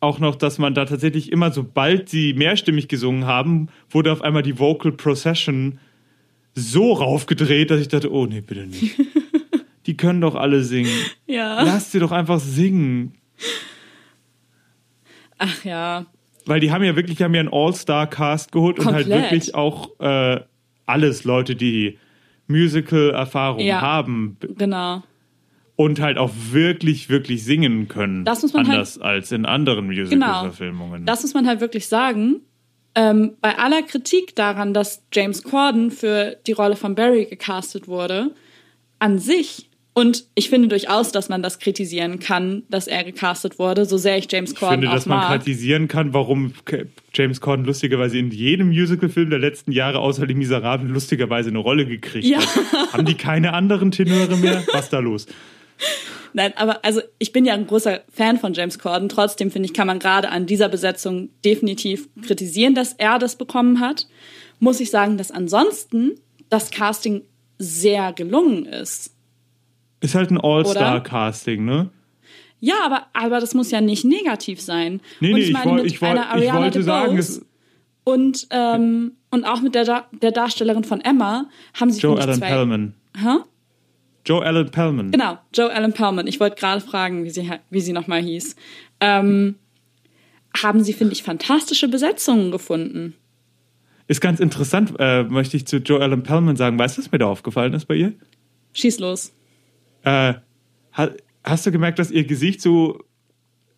[0.00, 4.42] auch noch, dass man da tatsächlich immer, sobald sie mehrstimmig gesungen haben, wurde auf einmal
[4.42, 5.78] die Vocal Procession
[6.54, 8.96] so raufgedreht, dass ich dachte, oh nee, bitte nicht.
[9.86, 10.92] Die können doch alle singen.
[11.26, 11.62] Ja.
[11.62, 13.14] Lass sie doch einfach singen.
[15.38, 16.04] Ach ja.
[16.44, 19.22] Weil die haben ja wirklich, die haben ja einen All-Star-Cast geholt und halt Komplett.
[19.22, 20.40] wirklich auch äh,
[20.84, 21.98] alles Leute, die
[22.48, 23.80] Musical-Erfahrung Ja.
[23.80, 25.02] haben Genau.
[25.76, 28.24] und halt auch wirklich, wirklich singen können.
[28.24, 31.06] Das muss man halt- Anders als in anderen Musical-Verfilmungen.
[31.06, 32.40] Das muss man halt wirklich sagen.
[32.94, 38.32] Ähm, bei aller Kritik daran, dass James Corden für die Rolle von Barry gecastet wurde,
[38.98, 39.67] an sich,
[39.98, 44.16] und ich finde durchaus, dass man das kritisieren kann, dass er gecastet wurde, so sehr
[44.18, 45.30] ich James Ich Corden finde, auch dass man mag.
[45.42, 46.52] kritisieren kann, warum
[47.14, 51.86] James Corden lustigerweise in jedem Musical-Film der letzten Jahre außer Die Miserablen lustigerweise eine Rolle
[51.86, 52.38] gekriegt Ja.
[52.40, 52.92] hat.
[52.92, 54.62] Haben die keine anderen Tenöre mehr?
[54.72, 55.26] Was ist da los?
[56.34, 59.08] Nein, aber also ich bin ja ein großer Fan von James Corden.
[59.08, 63.80] Trotzdem finde ich, kann man gerade an dieser Besetzung definitiv kritisieren, dass er das bekommen
[63.80, 64.06] hat.
[64.60, 66.12] Muss ich sagen, dass ansonsten
[66.50, 67.22] das Casting
[67.58, 69.14] sehr gelungen ist.
[70.00, 71.90] Ist halt ein All-Star-Casting, ne?
[72.60, 75.00] Ja, aber, aber das muss ja nicht negativ sein.
[75.20, 77.44] Nee, und nee, ich ich, meine, woll, mit ich, woll, einer ich wollte sagen, es,
[78.04, 82.22] und, ähm, und auch mit der, Da- der Darstellerin von Emma haben sie Joe ich,
[82.24, 82.94] Allen zwei- Pellman.
[83.16, 83.36] Hä?
[84.26, 85.10] Joe Allen Pellman.
[85.10, 86.26] Genau, Joe Allen Pellman.
[86.26, 88.56] Ich wollte gerade fragen, wie sie, wie sie nochmal hieß.
[89.00, 89.54] Ähm,
[90.60, 93.14] haben sie, finde ich, fantastische Besetzungen gefunden.
[94.08, 96.78] Ist ganz interessant, äh, möchte ich zu Joe Allen Pellman sagen.
[96.78, 98.14] Weißt du, was mir da aufgefallen ist bei ihr?
[98.74, 99.32] Schieß los.
[100.02, 100.34] Äh,
[100.92, 101.10] ha,
[101.44, 103.00] hast du gemerkt, dass ihr Gesicht so,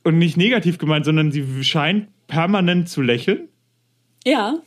[0.05, 3.49] und nicht negativ gemeint, sondern sie scheint permanent zu lächeln?
[4.25, 4.59] Ja,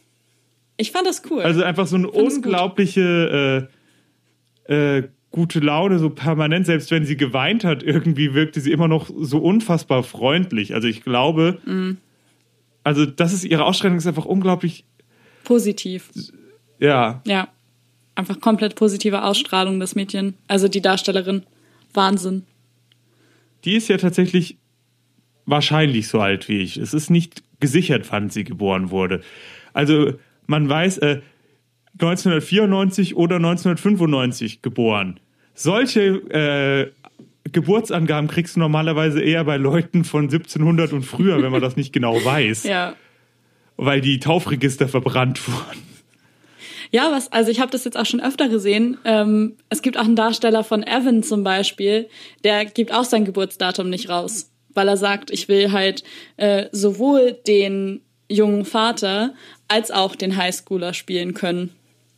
[0.78, 1.42] ich fand das cool.
[1.44, 3.70] Also einfach so eine unglaubliche
[4.68, 6.66] äh, äh, gute Laune, so permanent.
[6.66, 10.74] Selbst wenn sie geweint hat, irgendwie wirkte sie immer noch so unfassbar freundlich.
[10.74, 11.98] Also ich glaube, Mhm.
[12.84, 14.86] also das ist ihre Ausstrahlung ist einfach unglaublich,
[15.44, 16.10] Positiv.
[16.80, 17.22] ja.
[17.28, 17.48] Ja.
[18.16, 20.36] Einfach komplett positive Ausstrahlung des Mädchen.
[20.48, 21.44] Also die Darstellerin.
[21.94, 22.44] Wahnsinn.
[23.66, 24.58] Die ist ja tatsächlich
[25.46, 26.78] wahrscheinlich so alt wie ich.
[26.78, 29.22] Es ist nicht gesichert, wann sie geboren wurde.
[29.74, 30.14] Also
[30.48, 31.22] man weiß, äh,
[32.00, 35.20] 1994 oder 1995 geboren.
[35.54, 36.02] solche
[36.32, 36.92] äh,
[37.52, 41.94] Geburtsangaben kriegst du normalerweise eher bei Leuten von 1700 und früher, wenn man das nicht
[41.94, 42.96] genau weiß, Ja.
[43.78, 45.93] weil die Taufregister verbrannt wurden.
[46.94, 49.00] Ja, was, also ich habe das jetzt auch schon öfter gesehen.
[49.04, 52.08] Ähm, es gibt auch einen Darsteller von Evan zum Beispiel,
[52.44, 56.04] der gibt auch sein Geburtsdatum nicht raus, weil er sagt, ich will halt
[56.38, 59.34] äh, sowohl den jungen Vater
[59.68, 61.72] als auch den Highschooler spielen können,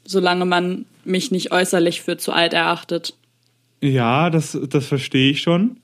[0.04, 3.14] solange man mich nicht äußerlich für zu alt erachtet.
[3.82, 5.78] Ja, das, das verstehe ich schon.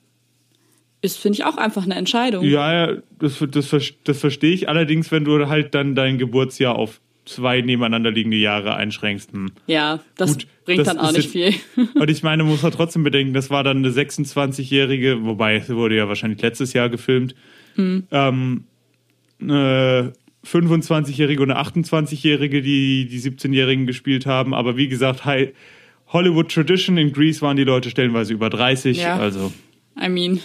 [1.02, 2.44] Ist, finde ich, auch einfach eine Entscheidung.
[2.44, 4.68] Ja, ja, das, das, das verstehe ich.
[4.68, 9.32] Allerdings, wenn du halt dann dein Geburtsjahr auf zwei nebeneinander liegende Jahre einschränkst.
[9.32, 9.52] Hm.
[9.68, 11.54] Ja, das Gut, bringt das dann auch nicht viel.
[11.96, 15.96] Und ich meine, muss man trotzdem bedenken, das war dann eine 26-Jährige, wobei sie wurde
[15.96, 17.36] ja wahrscheinlich letztes Jahr gefilmt.
[17.76, 18.04] Hm.
[18.12, 18.64] Ähm,
[19.40, 20.14] eine
[20.46, 24.54] 25-Jährige und eine 28-Jährige, die die 17-Jährigen gespielt haben.
[24.54, 25.24] Aber wie gesagt,
[26.08, 28.98] Hollywood Tradition in Greece waren die Leute stellenweise über 30.
[28.98, 29.18] Ja.
[29.18, 29.54] Also
[30.02, 30.40] I mean,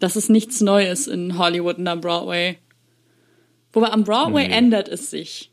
[0.00, 2.58] das ist nichts Neues in Hollywood und am Broadway.
[3.72, 4.54] Wobei am Broadway Nee.
[4.54, 5.51] ändert es sich.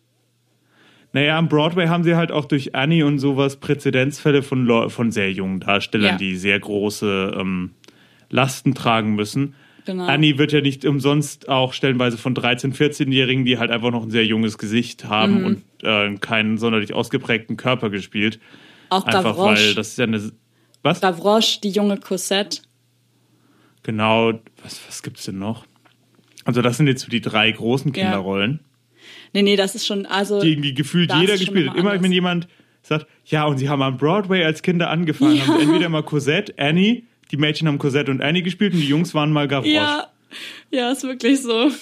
[1.11, 5.11] Naja, am Broadway haben sie halt auch durch Annie und sowas Präzedenzfälle von, Leu- von
[5.11, 6.17] sehr jungen Darstellern, Ja.
[6.17, 7.71] die sehr große ähm,
[8.29, 9.55] Lasten tragen müssen.
[9.85, 10.05] Genau.
[10.05, 14.11] Annie wird ja nicht umsonst auch stellenweise von 13-, 14-Jährigen, die halt einfach noch ein
[14.11, 15.45] sehr junges Gesicht haben Mhm.
[15.45, 18.39] und äh, keinen sonderlich ausgeprägten Körper gespielt.
[18.89, 19.75] Auch Einfach weil Gavroche.
[19.75, 20.31] das ist ja eine.
[20.83, 21.01] Was?
[21.01, 22.61] Gavroche, die junge Cosette.
[23.83, 24.33] Genau,
[24.63, 25.65] was, was gibt's denn noch?
[26.45, 28.11] Also, das sind jetzt so die drei großen Ja.
[29.33, 30.41] Nee, nee, das ist schon, also.
[30.41, 31.77] die irgendwie gefühlt jeder gespielt hat.
[31.77, 32.13] Immer wenn anders.
[32.13, 32.47] jemand
[32.81, 36.53] sagt, ja, und sie haben am Broadway als Kinder angefangen, haben sie entweder mal Cosette,
[36.57, 39.71] Annie, die Mädchen haben Cosette und Annie gespielt und die Jungs waren mal Gavroche.
[39.71, 40.07] Ja,
[40.71, 41.71] ja, ist wirklich so.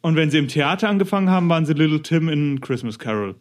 [0.00, 3.34] Und wenn sie im Theater angefangen haben, waren sie Little Tim in Christmas Carol.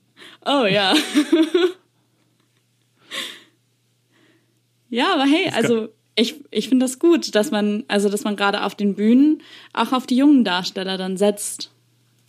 [0.45, 0.93] Oh ja.
[4.89, 8.63] ja, aber hey, also ich, ich finde das gut, dass man, also dass man gerade
[8.63, 11.71] auf den Bühnen auch auf die jungen Darsteller dann setzt.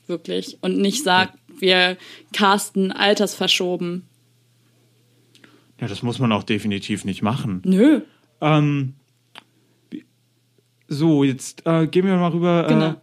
[0.07, 0.59] Wirklich.
[0.61, 1.97] Und nicht sagt, wir
[2.33, 4.05] casten altersverschoben.
[5.81, 7.63] Ja, das muss man auch definitiv nicht machen.
[7.65, 8.03] Nö.
[8.41, 8.95] Ähm,
[10.87, 12.67] so, jetzt äh, gehen wir mal rüber.
[12.69, 12.91] Genau.
[12.91, 12.95] Äh,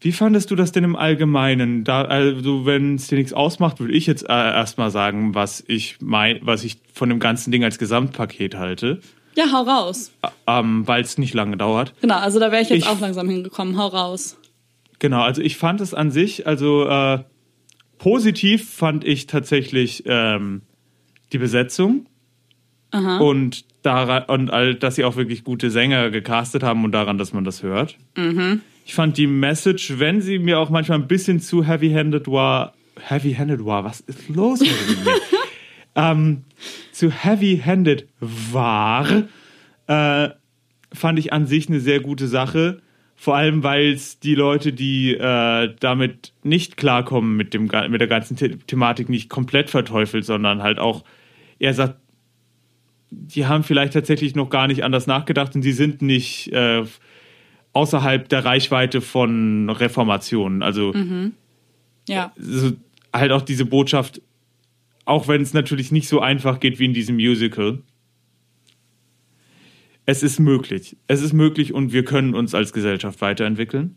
[0.00, 1.84] wie fandest du das denn im Allgemeinen?
[1.84, 5.98] Da, also, wenn es dir nichts ausmacht, würde ich jetzt äh, erstmal sagen, was ich
[6.00, 9.00] mein, was ich von dem ganzen Ding als Gesamtpaket halte,
[9.34, 10.12] Ja, hau raus.
[10.46, 11.94] ähm, weil es nicht lange dauert.
[12.00, 13.76] Genau, also da wäre ich jetzt Ich- auch langsam hingekommen.
[13.78, 14.36] Hau raus.
[14.98, 17.18] Genau, also ich fand es an sich, also äh,
[17.98, 20.62] positiv fand ich tatsächlich ähm,
[21.32, 22.06] die Besetzung
[22.90, 23.18] Aha.
[23.18, 27.32] und daran und all, dass sie auch wirklich gute Sänger gecastet haben und daran, dass
[27.32, 27.96] man das hört.
[28.84, 33.64] Ich fand die Message, wenn sie mir auch manchmal ein bisschen zu heavy-handed war, heavy-handed
[33.64, 34.70] war, was ist los mit
[35.04, 35.12] mir?
[35.94, 36.44] ähm,
[36.92, 39.24] zu heavy-handed war,
[39.86, 40.28] äh,
[40.92, 42.80] fand ich an sich eine sehr gute Sache.
[43.14, 48.08] Vor allem, weil es die Leute, die äh, damit nicht klarkommen mit, dem, mit der
[48.08, 51.04] ganzen The Thematik, nicht komplett verteufelt, sondern halt auch,
[51.58, 52.00] er sagt,
[53.10, 56.82] die haben vielleicht tatsächlich noch gar nicht anders nachgedacht und sie sind nicht äh,
[57.74, 60.62] außerhalb der Reichweite von Reformationen.
[60.62, 60.92] Also
[62.08, 62.32] Ja.
[62.36, 62.72] so,
[63.12, 64.20] halt auch diese Botschaft,
[65.04, 67.82] auch wenn es natürlich nicht so einfach geht wie in diesem Musical.
[70.04, 70.96] Es ist möglich.
[71.06, 73.96] Es ist möglich und wir können uns als Gesellschaft weiterentwickeln.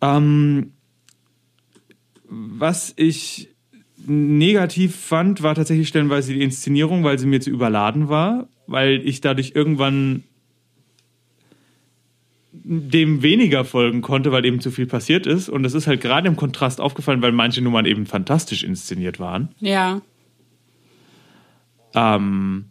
[0.00, 0.72] Ähm,
[2.28, 3.48] was ich
[4.06, 9.20] negativ fand, war tatsächlich stellenweise die Inszenierung, weil sie mir zu überladen war, weil ich
[9.20, 10.24] dadurch irgendwann
[12.62, 15.48] dem weniger folgen konnte, weil eben zu viel passiert ist.
[15.48, 19.48] Und das ist halt gerade im Kontrast aufgefallen, weil manche Nummern eben fantastisch inszeniert waren.
[19.60, 20.00] Ja.
[21.94, 22.66] Ähm,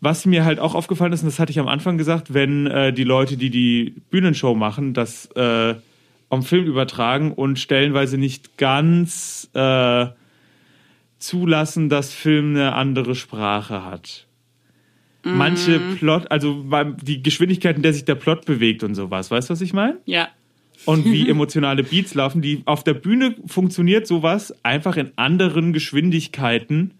[0.00, 2.92] was mir halt auch aufgefallen ist, und das hatte ich am Anfang gesagt, wenn äh,
[2.92, 5.74] die Leute, die die Bühnenshow machen, das äh,
[6.30, 10.06] am Film übertragen und stellenweise nicht ganz äh,
[11.18, 14.27] zulassen, dass Film eine andere Sprache hat.
[15.36, 16.64] Manche Plot, also
[17.02, 19.98] die Geschwindigkeit, in der sich der Plot bewegt und sowas, weißt du, was ich meine?
[20.06, 20.28] Ja.
[20.84, 22.42] und wie emotionale Beats laufen.
[22.42, 26.92] Die auf der Bühne funktioniert sowas einfach in anderen Geschwindigkeiten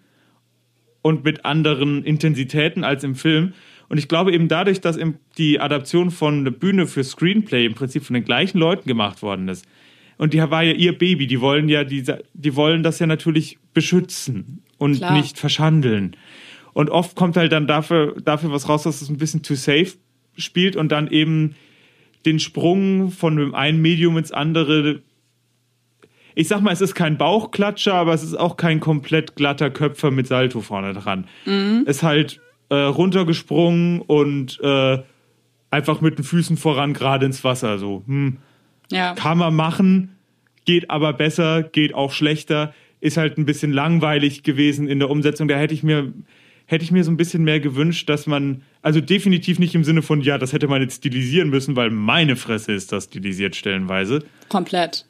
[1.02, 3.52] und mit anderen Intensitäten als im Film.
[3.88, 4.98] Und ich glaube eben dadurch, dass
[5.38, 9.48] die Adaption von der Bühne für Screenplay im Prinzip von den gleichen Leuten gemacht worden
[9.48, 9.64] ist.
[10.18, 11.26] Und die war ja ihr Baby.
[11.26, 15.12] Die wollen ja diese, die wollen das ja natürlich beschützen und Klar.
[15.16, 16.16] nicht verschandeln.
[16.78, 19.94] Und oft kommt halt dann dafür, dafür was raus, dass es ein bisschen too safe
[20.36, 21.56] spielt und dann eben
[22.24, 25.02] den Sprung von dem einen Medium ins andere.
[26.36, 30.12] ich sag mal, es ist kein Bauchklatscher, aber es ist auch kein komplett glatter Köpfer
[30.12, 31.26] mit Salto vorne dran.
[31.84, 34.98] Ist halt äh, runtergesprungen und äh,
[35.72, 37.80] einfach mit den Füßen voran gerade ins Wasser.
[37.80, 38.36] So, hm,
[38.92, 39.14] Ja.
[39.14, 40.16] kann man machen,
[40.64, 45.48] geht aber besser, geht auch schlechter, ist halt ein bisschen langweilig gewesen in der Umsetzung.
[45.48, 46.12] Da hätte ich mir
[46.68, 50.02] hätte ich mir so ein bisschen mehr gewünscht, dass man also definitiv nicht im Sinne
[50.02, 54.22] von ja, das hätte man jetzt stilisieren müssen, weil meine Fresse ist das stilisiert stellenweise.
[54.50, 55.06] Komplett.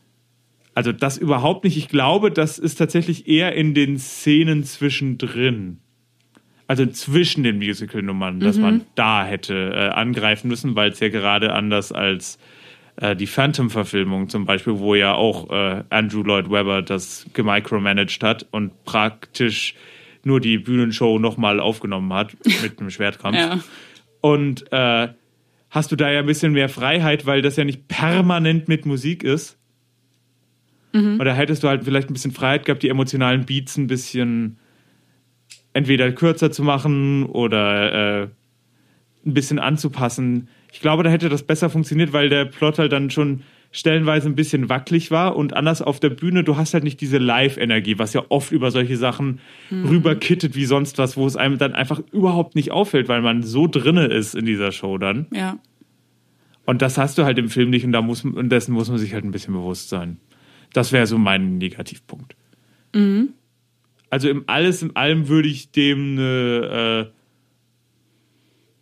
[0.74, 1.76] Also das überhaupt nicht.
[1.76, 5.80] Ich glaube, das ist tatsächlich eher in den Szenen zwischendrin.
[6.68, 11.54] Also zwischen den Musical-Nummern, dass man da hätte äh, angreifen müssen, weil es ja gerade
[11.54, 12.38] anders als
[12.96, 18.46] äh, die Phantom-Verfilmung zum Beispiel, wo ja auch äh, Andrew Lloyd Webber das gemicromanaged hat
[18.52, 19.74] und praktisch
[20.24, 23.36] nur die Bühnenshow nochmal aufgenommen hat mit einem Schwertkampf.
[23.36, 23.60] Ja.
[24.20, 25.08] Und äh,
[25.70, 29.22] hast du da ja ein bisschen mehr Freiheit, weil das ja nicht permanent mit Musik
[29.22, 29.58] ist.
[31.20, 34.58] Oder hättest du halt vielleicht ein bisschen Freiheit gehabt, die emotionalen Beats ein bisschen
[35.72, 38.28] entweder kürzer zu machen oder äh,
[39.26, 40.48] ein bisschen anzupassen.
[40.72, 44.34] Ich glaube, da hätte das besser funktioniert, weil der Plot halt dann schon stellenweise ein
[44.34, 48.14] bisschen wackelig war und anders auf der Bühne, du hast halt nicht diese Live-Energie, was
[48.14, 49.40] ja oft über solche Sachen
[49.70, 53.66] rüberkittet wie sonst was, wo es einem dann einfach überhaupt nicht auffällt, weil man so
[53.66, 55.26] drinne ist in dieser Show dann.
[55.32, 55.58] Ja.
[56.64, 58.98] Und das hast du halt im Film nicht und da muss und dessen muss man
[58.98, 60.18] sich halt ein bisschen bewusst sein.
[60.72, 62.36] Das wäre so mein Negativpunkt.
[64.10, 67.17] Also im alles in allem würde ich dem eine, äh,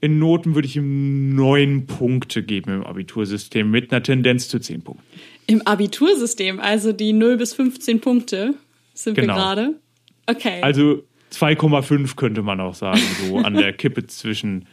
[0.00, 4.82] in Noten würde ich ihm neun Punkte geben im Abitursystem mit einer Tendenz zu zehn
[4.82, 5.02] Punkten.
[5.46, 8.54] Im Abitursystem, also die 0 bis 15 Punkte
[8.94, 9.34] sind Genau.
[9.34, 9.74] wir gerade.
[10.26, 10.60] Okay.
[10.62, 14.66] Also 2,5 könnte man auch sagen, so an der Kippe zwischen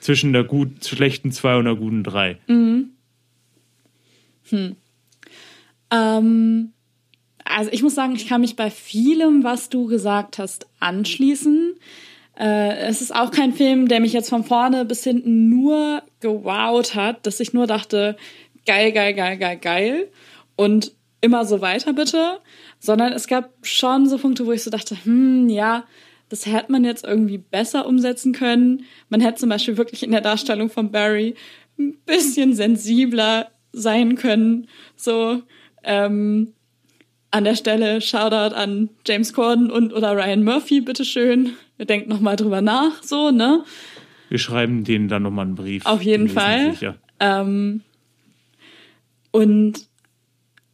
[0.00, 2.38] zwischen der gut schlechten 2 und der guten 3.
[5.90, 6.72] Ähm,
[7.44, 11.74] also ich muss sagen, ich kann mich bei vielem, was du gesagt hast, anschließen.
[12.38, 16.94] Äh, es ist auch kein Film, der mich jetzt von vorne bis hinten nur gewowt
[16.94, 18.16] hat, dass ich nur dachte,
[18.64, 20.08] geil, geil, geil, geil, geil
[20.56, 22.38] und immer so weiter bitte,
[22.78, 25.84] sondern es gab schon so Punkte, wo ich so dachte, hm, ja,
[26.28, 28.84] das hätte man jetzt irgendwie besser umsetzen können.
[29.08, 31.34] Man hätte zum Beispiel wirklich in der Darstellung von Barry
[31.78, 34.68] ein bisschen sensibler sein können.
[34.94, 35.42] So,
[35.82, 36.52] ähm,
[37.30, 41.56] an der Stelle Shoutout an James Corden und oder Ryan Murphy, bitteschön.
[41.78, 43.64] Denkt nochmal drüber nach, so, ne?
[44.28, 45.86] Wir schreiben denen dann nochmal einen Brief.
[45.86, 46.74] Auf jeden Fall.
[47.20, 47.82] Ähm,
[49.30, 49.86] und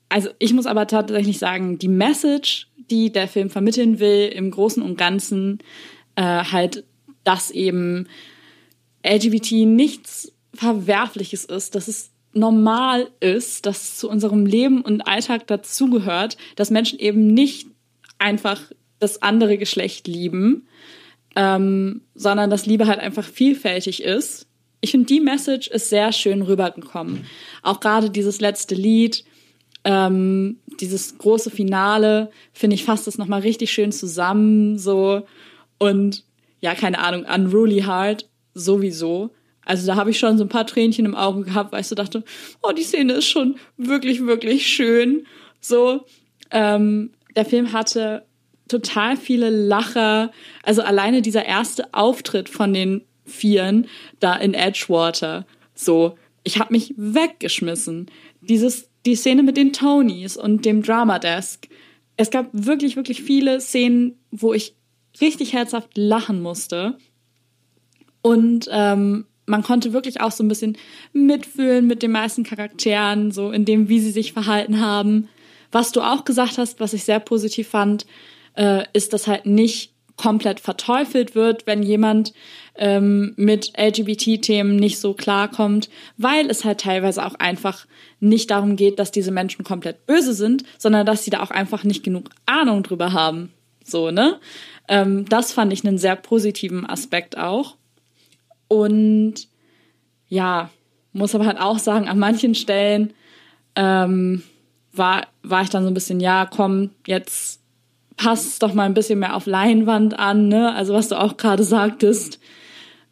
[0.09, 4.83] also ich muss aber tatsächlich sagen, die Message, die der Film vermitteln will, im Großen
[4.83, 5.59] und Ganzen,
[6.17, 6.85] äh, halt,
[7.25, 8.07] dass eben
[9.05, 15.47] LGBT nichts Verwerfliches ist, dass es normal ist, dass es zu unserem Leben und Alltag
[15.47, 17.69] dazugehört, dass Menschen eben nicht
[18.19, 18.61] einfach
[19.05, 20.67] das andere Geschlecht lieben,
[21.37, 24.47] ähm, sondern dass Liebe halt einfach vielfältig ist.
[24.81, 27.27] Ich finde, die Message ist sehr schön rübergekommen.
[27.63, 29.25] Auch gerade dieses letzte Lied,
[29.85, 35.27] ähm, dieses große Finale, finde ich, fasst das nochmal richtig schön zusammen, so.
[35.79, 36.25] Und
[36.61, 39.31] ja, keine Ahnung, Unruly Heart sowieso.
[39.65, 41.95] Also da habe ich schon so ein paar Tränchen im Auge gehabt, weil ich so
[41.95, 42.25] dachte,
[42.63, 45.27] oh, die Szene ist schon wirklich, wirklich schön.
[45.61, 46.05] So,
[46.51, 48.27] ähm, der Film hatte
[48.69, 50.33] total viele Lacher.
[50.63, 53.87] Also alleine dieser erste Auftritt von den Vieren
[54.21, 55.47] da in Edgewater.
[55.75, 58.11] So, ich habe mich weggeschmissen.
[58.41, 61.69] Dieses, die Szene mit den Tonys und dem Drama Desk.
[62.17, 64.75] Es gab wirklich, wirklich viele Szenen, wo ich
[65.21, 66.99] richtig herzhaft lachen musste.
[68.23, 70.77] Und ähm, man konnte wirklich auch so ein bisschen
[71.13, 75.29] mitfühlen mit den meisten Charakteren, so in dem, wie sie sich verhalten haben.
[75.73, 78.07] Was du auch gesagt hast, was ich sehr positiv fand,
[78.55, 82.33] äh, ist, dass halt nicht komplett verteufelt wird, wenn jemand
[82.77, 87.87] ähm, mit LGBT-Themen nicht so klarkommt, weil es halt teilweise auch einfach
[88.21, 91.85] nicht darum geht, dass diese Menschen komplett böse sind, sondern dass sie da auch einfach
[91.85, 93.53] nicht genug Ahnung drüber haben.
[93.85, 94.39] So, ne?
[94.89, 97.77] Ähm, das fand ich einen sehr positiven Aspekt auch.
[98.69, 99.49] Und
[100.29, 100.71] ja,
[101.13, 103.13] muss aber halt auch sagen, an manchen Stellen
[103.77, 104.43] ähm,
[104.93, 107.61] war, war ich dann so ein bisschen, ja, komm, jetzt
[108.17, 110.75] passt doch mal ein bisschen mehr auf Leinwand an, ne?
[110.75, 112.39] Also was du auch gerade sagtest,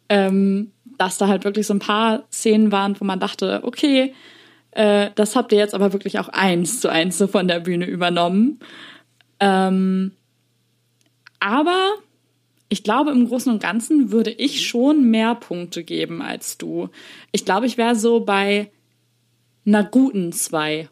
[0.09, 4.13] ähm, dass da halt wirklich so ein paar Szenen waren, wo man dachte, okay,
[4.71, 7.85] äh, das habt ihr jetzt aber wirklich auch eins zu eins so von der Bühne
[7.85, 8.59] übernommen.
[9.39, 10.11] Ähm,
[11.39, 11.93] aber
[12.69, 16.89] ich glaube, im Großen und Ganzen würde ich schon mehr Punkte geben als du.
[17.31, 18.71] Ich glaube, ich wäre so bei
[19.65, 20.89] einer guten zwei.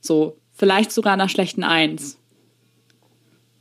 [0.00, 2.17] So vielleicht sogar einer schlechten Eins.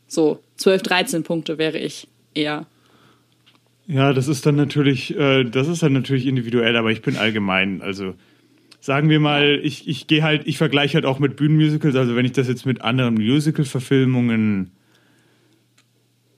[0.08, 2.66] So, 12, 13 Punkte wäre ich eher.
[3.88, 7.82] Ja, das ist dann natürlich, äh, das ist dann natürlich individuell, aber ich bin allgemein,
[7.82, 8.16] also
[8.82, 12.26] sagen wir mal, ich, ich gehe halt, ich vergleiche halt auch mit Bühnenmusicals, also wenn
[12.26, 14.72] ich das jetzt mit anderen Musical-Verfilmungen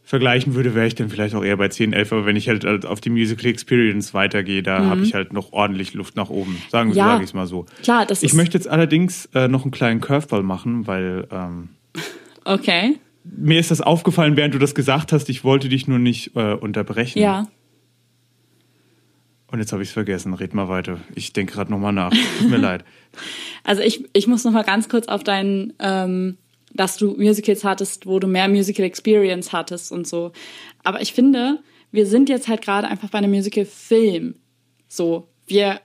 [0.04, 2.66] vergleichen würde, wäre ich dann vielleicht auch eher bei 10, 11, aber wenn ich halt
[2.66, 6.58] auf die Musical Experience weitergehe, da habe ich halt noch ordentlich Luft nach oben.
[6.70, 6.96] Sagen Mhm.
[6.96, 7.06] Ja.
[7.06, 7.68] sage ich es mal so.
[7.84, 11.70] Klar, das Ich möchte jetzt allerdings äh, noch einen kleinen Curveball machen, weil ähm,
[12.46, 12.96] Okay.
[13.24, 15.30] Mir ist das aufgefallen, während du das gesagt hast.
[15.30, 17.20] Ich wollte dich nur nicht äh, unterbrechen.
[17.20, 17.48] Ja.
[19.48, 20.34] Und jetzt habe ich es vergessen.
[20.34, 21.00] Red mal weiter.
[21.16, 22.12] Ich denke gerade nochmal nach.
[22.40, 22.86] Tut mir leid.
[23.64, 26.38] Also ich, ich muss noch mal ganz kurz auf deinen, ähm,
[26.74, 30.32] dass du Musicals hattest, wo du mehr Musical Experience hattest und so.
[30.84, 31.60] Aber ich finde,
[31.92, 34.36] wir sind jetzt halt gerade einfach bei einem Musical-Film.
[34.88, 35.82] So, wir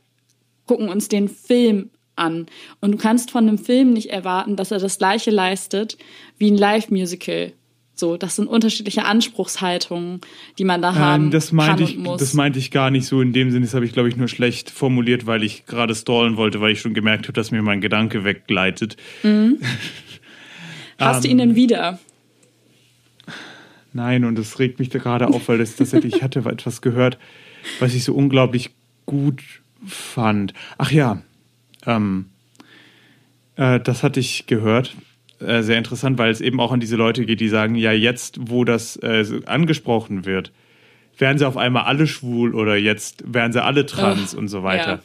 [0.67, 2.47] gucken uns den Film an.
[2.81, 5.99] Und du kannst von einem Film nicht erwarten, dass er das gleiche leistet
[6.39, 7.53] wie ein Live-Musical.
[7.97, 10.21] So, das sind unterschiedliche Anspruchshaltungen,
[10.59, 12.19] die man da haben Ähm, das meinte kann ich, und muss.
[12.19, 13.67] das meinte ich gar nicht so in dem Sinne.
[13.67, 16.81] Das habe ich, glaube ich, nur schlecht formuliert, weil ich gerade stallen wollte, weil ich
[16.81, 18.97] schon gemerkt habe, dass mir mein Gedanke weggleitet.
[20.99, 22.01] Hast du ähm, ihn denn wieder?
[23.93, 27.17] Nein, und das regt mich da gerade auf, weil das tatsächlich, ich hatte etwas gehört,
[27.79, 28.71] was ich so unglaublich
[29.07, 29.41] gut
[29.87, 30.53] fand.
[30.79, 31.23] Ach ja,
[31.87, 32.27] ähm,
[33.57, 34.97] äh, das hatte ich gehört.
[35.41, 38.39] Äh, sehr interessant, weil es eben auch an diese Leute geht, die sagen, ja, jetzt,
[38.41, 40.53] wo das äh, angesprochen wird,
[41.19, 44.63] werden sie auf einmal alle schwul oder jetzt werden sie alle trans Ugh, und so
[44.63, 44.91] weiter.
[44.91, 45.03] ja.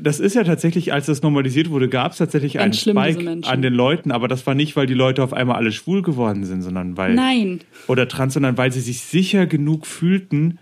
[0.00, 3.20] Das ist ja tatsächlich, als das normalisiert wurde, gab es tatsächlich einen Ganz schlimm, diese
[3.20, 6.02] Spike an den Leuten, aber das war nicht, weil die Leute auf einmal alle schwul
[6.02, 7.60] geworden sind, sondern weil Nein.
[7.88, 10.58] oder trans, sondern weil sie sich sicher genug fühlten,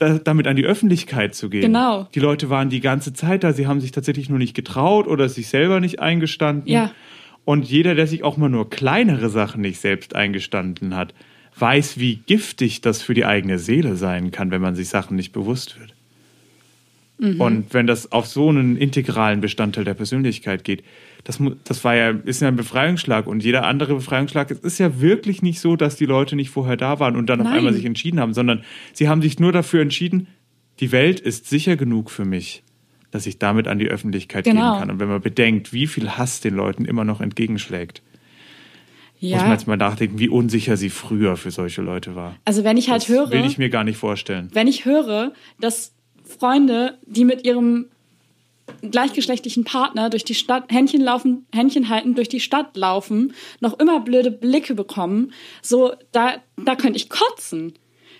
[0.00, 1.60] damit an die Öffentlichkeit zu gehen.
[1.60, 2.08] Genau.
[2.14, 5.28] Die Leute waren die ganze Zeit da, sie haben sich tatsächlich nur nicht getraut oder
[5.28, 6.72] sich selber nicht eingestanden.
[6.72, 6.92] Ja.
[7.44, 11.14] Und jeder, der sich auch mal nur kleinere Sachen nicht selbst eingestanden hat,
[11.58, 15.32] weiß, wie giftig das für die eigene Seele sein kann, wenn man sich Sachen nicht
[15.32, 15.94] bewusst wird.
[17.18, 17.40] Mhm.
[17.40, 20.82] Und wenn das auf so einen integralen Bestandteil der Persönlichkeit geht,
[21.24, 25.00] das, das war ja, ist ja ein Befreiungsschlag und jeder andere Befreiungsschlag, es ist ja
[25.00, 27.58] wirklich nicht so, dass die Leute nicht vorher da waren und dann auf Nein.
[27.58, 30.26] einmal sich entschieden haben, sondern sie haben sich nur dafür entschieden,
[30.80, 32.62] die Welt ist sicher genug für mich,
[33.10, 34.72] dass ich damit an die Öffentlichkeit Genau.
[34.72, 34.90] gehen kann.
[34.92, 38.02] Und wenn man bedenkt, wie viel Hass den Leuten immer noch entgegenschlägt,
[39.20, 39.52] muss man Ja.
[39.52, 42.36] jetzt mal nachdenken, wie unsicher sie früher für solche Leute war.
[42.46, 44.48] Also wenn ich halt Das höre, will ich mir gar nicht vorstellen.
[44.54, 45.92] wenn ich höre, dass
[46.24, 47.86] Freunde, die mit ihrem
[48.82, 54.00] gleichgeschlechtlichen Partner durch die Stadt Händchen laufen, Händchen halten, durch die Stadt laufen, noch immer
[54.00, 57.74] blöde Blicke bekommen, so da da könnte ich kotzen.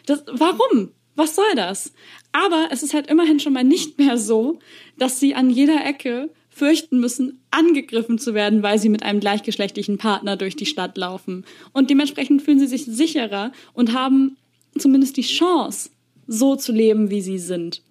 [0.06, 0.92] Das, warum?
[1.16, 1.92] Was soll das?
[2.32, 4.58] Aber es ist halt immerhin schon mal nicht mehr so,
[4.98, 9.98] dass sie an jeder Ecke fürchten müssen, angegriffen zu werden, weil sie mit einem gleichgeschlechtlichen
[9.98, 11.44] Partner durch die Stadt laufen.
[11.72, 14.36] Und dementsprechend fühlen sie sich sicherer und haben
[14.78, 15.90] zumindest die Chance,
[16.26, 17.82] so zu leben, wie sie sind.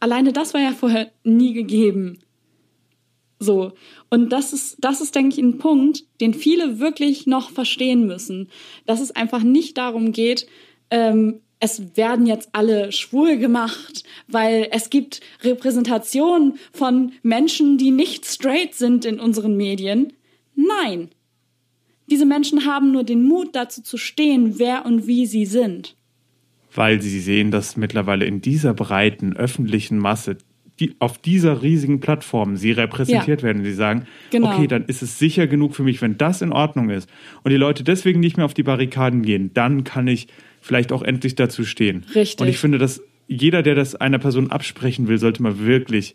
[0.00, 2.18] Alleine das war ja vorher nie gegeben.
[3.38, 3.72] So.
[4.10, 8.48] Und das ist, das ist, denke ich, ein Punkt, den viele wirklich noch verstehen müssen.
[8.86, 10.46] Dass es einfach nicht darum geht,
[10.90, 18.26] ähm, es werden jetzt alle schwul gemacht, weil es gibt Repräsentation von Menschen, die nicht
[18.26, 20.12] straight sind in unseren Medien.
[20.54, 21.10] Nein.
[22.06, 25.96] Diese Menschen haben nur den Mut dazu zu stehen, wer und wie sie sind.
[26.74, 30.36] Weil sie sehen, dass mittlerweile in dieser breiten öffentlichen Masse,
[30.80, 33.46] die auf dieser riesigen Plattform sie repräsentiert Ja.
[33.48, 33.64] werden.
[33.64, 34.52] Sie sagen, Genau.
[34.54, 37.10] okay, dann ist es sicher genug für mich, wenn das in Ordnung ist
[37.42, 40.28] und die Leute deswegen nicht mehr auf die Barrikaden gehen, dann kann ich
[40.60, 42.04] vielleicht auch endlich dazu stehen.
[42.14, 42.40] Richtig.
[42.40, 46.14] Und ich finde, dass jeder, der das einer Person absprechen will, sollte mal wirklich,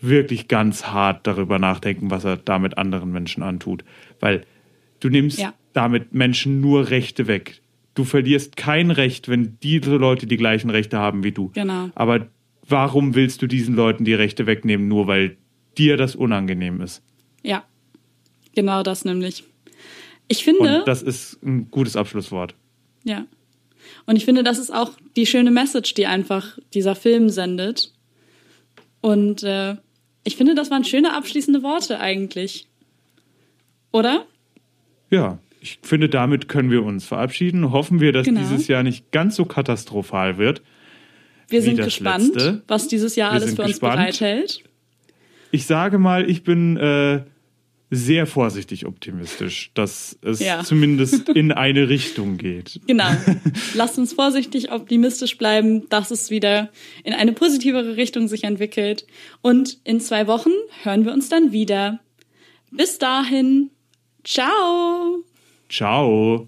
[0.00, 3.84] wirklich ganz hart darüber nachdenken, was er damit anderen Menschen antut.
[4.20, 4.42] Weil
[5.00, 5.54] du nimmst Ja.
[5.72, 7.60] damit Menschen nur Rechte weg.
[7.94, 11.50] Du verlierst kein Recht, wenn diese Leute die gleichen Rechte haben wie du.
[11.54, 11.90] Genau.
[11.94, 12.26] Aber
[12.68, 15.36] warum willst du diesen Leuten die Rechte wegnehmen, nur weil
[15.78, 17.02] dir das unangenehm ist?
[17.42, 17.64] Ja,
[18.54, 19.44] genau das nämlich.
[20.28, 22.54] Ich finde, Und das ist ein gutes Abschlusswort.
[23.04, 23.26] ja.
[24.06, 27.92] Und ich finde, das ist auch die schöne Message, die einfach dieser Film sendet.
[29.02, 29.76] Und äh,
[30.24, 32.66] ich finde, das waren schöne abschließende Worte eigentlich.
[33.92, 34.24] Oder?
[35.10, 37.72] Ja, ich finde, damit können wir uns verabschieden.
[37.72, 38.40] Hoffen wir, dass Genau.
[38.40, 40.62] dieses Jahr nicht ganz so katastrophal wird.
[41.48, 42.62] Wir sind gespannt, letzte.
[42.68, 43.94] was dieses Jahr Wir alles für uns gespannt.
[43.96, 44.62] bereithält.
[45.50, 47.22] Ich sage mal, ich bin äh,
[47.90, 50.62] sehr vorsichtig optimistisch, dass es Ja.
[50.64, 52.80] zumindest in eine Richtung geht.
[52.86, 53.08] Genau.
[53.74, 56.70] Lasst uns vorsichtig optimistisch bleiben, dass es wieder
[57.04, 59.06] in eine positivere Richtung sich entwickelt.
[59.42, 60.50] Und in zwei Wochen
[60.82, 62.00] hören wir uns dann wieder.
[62.70, 63.70] Bis dahin,
[64.24, 65.24] ciao.
[65.68, 66.46] Ciao.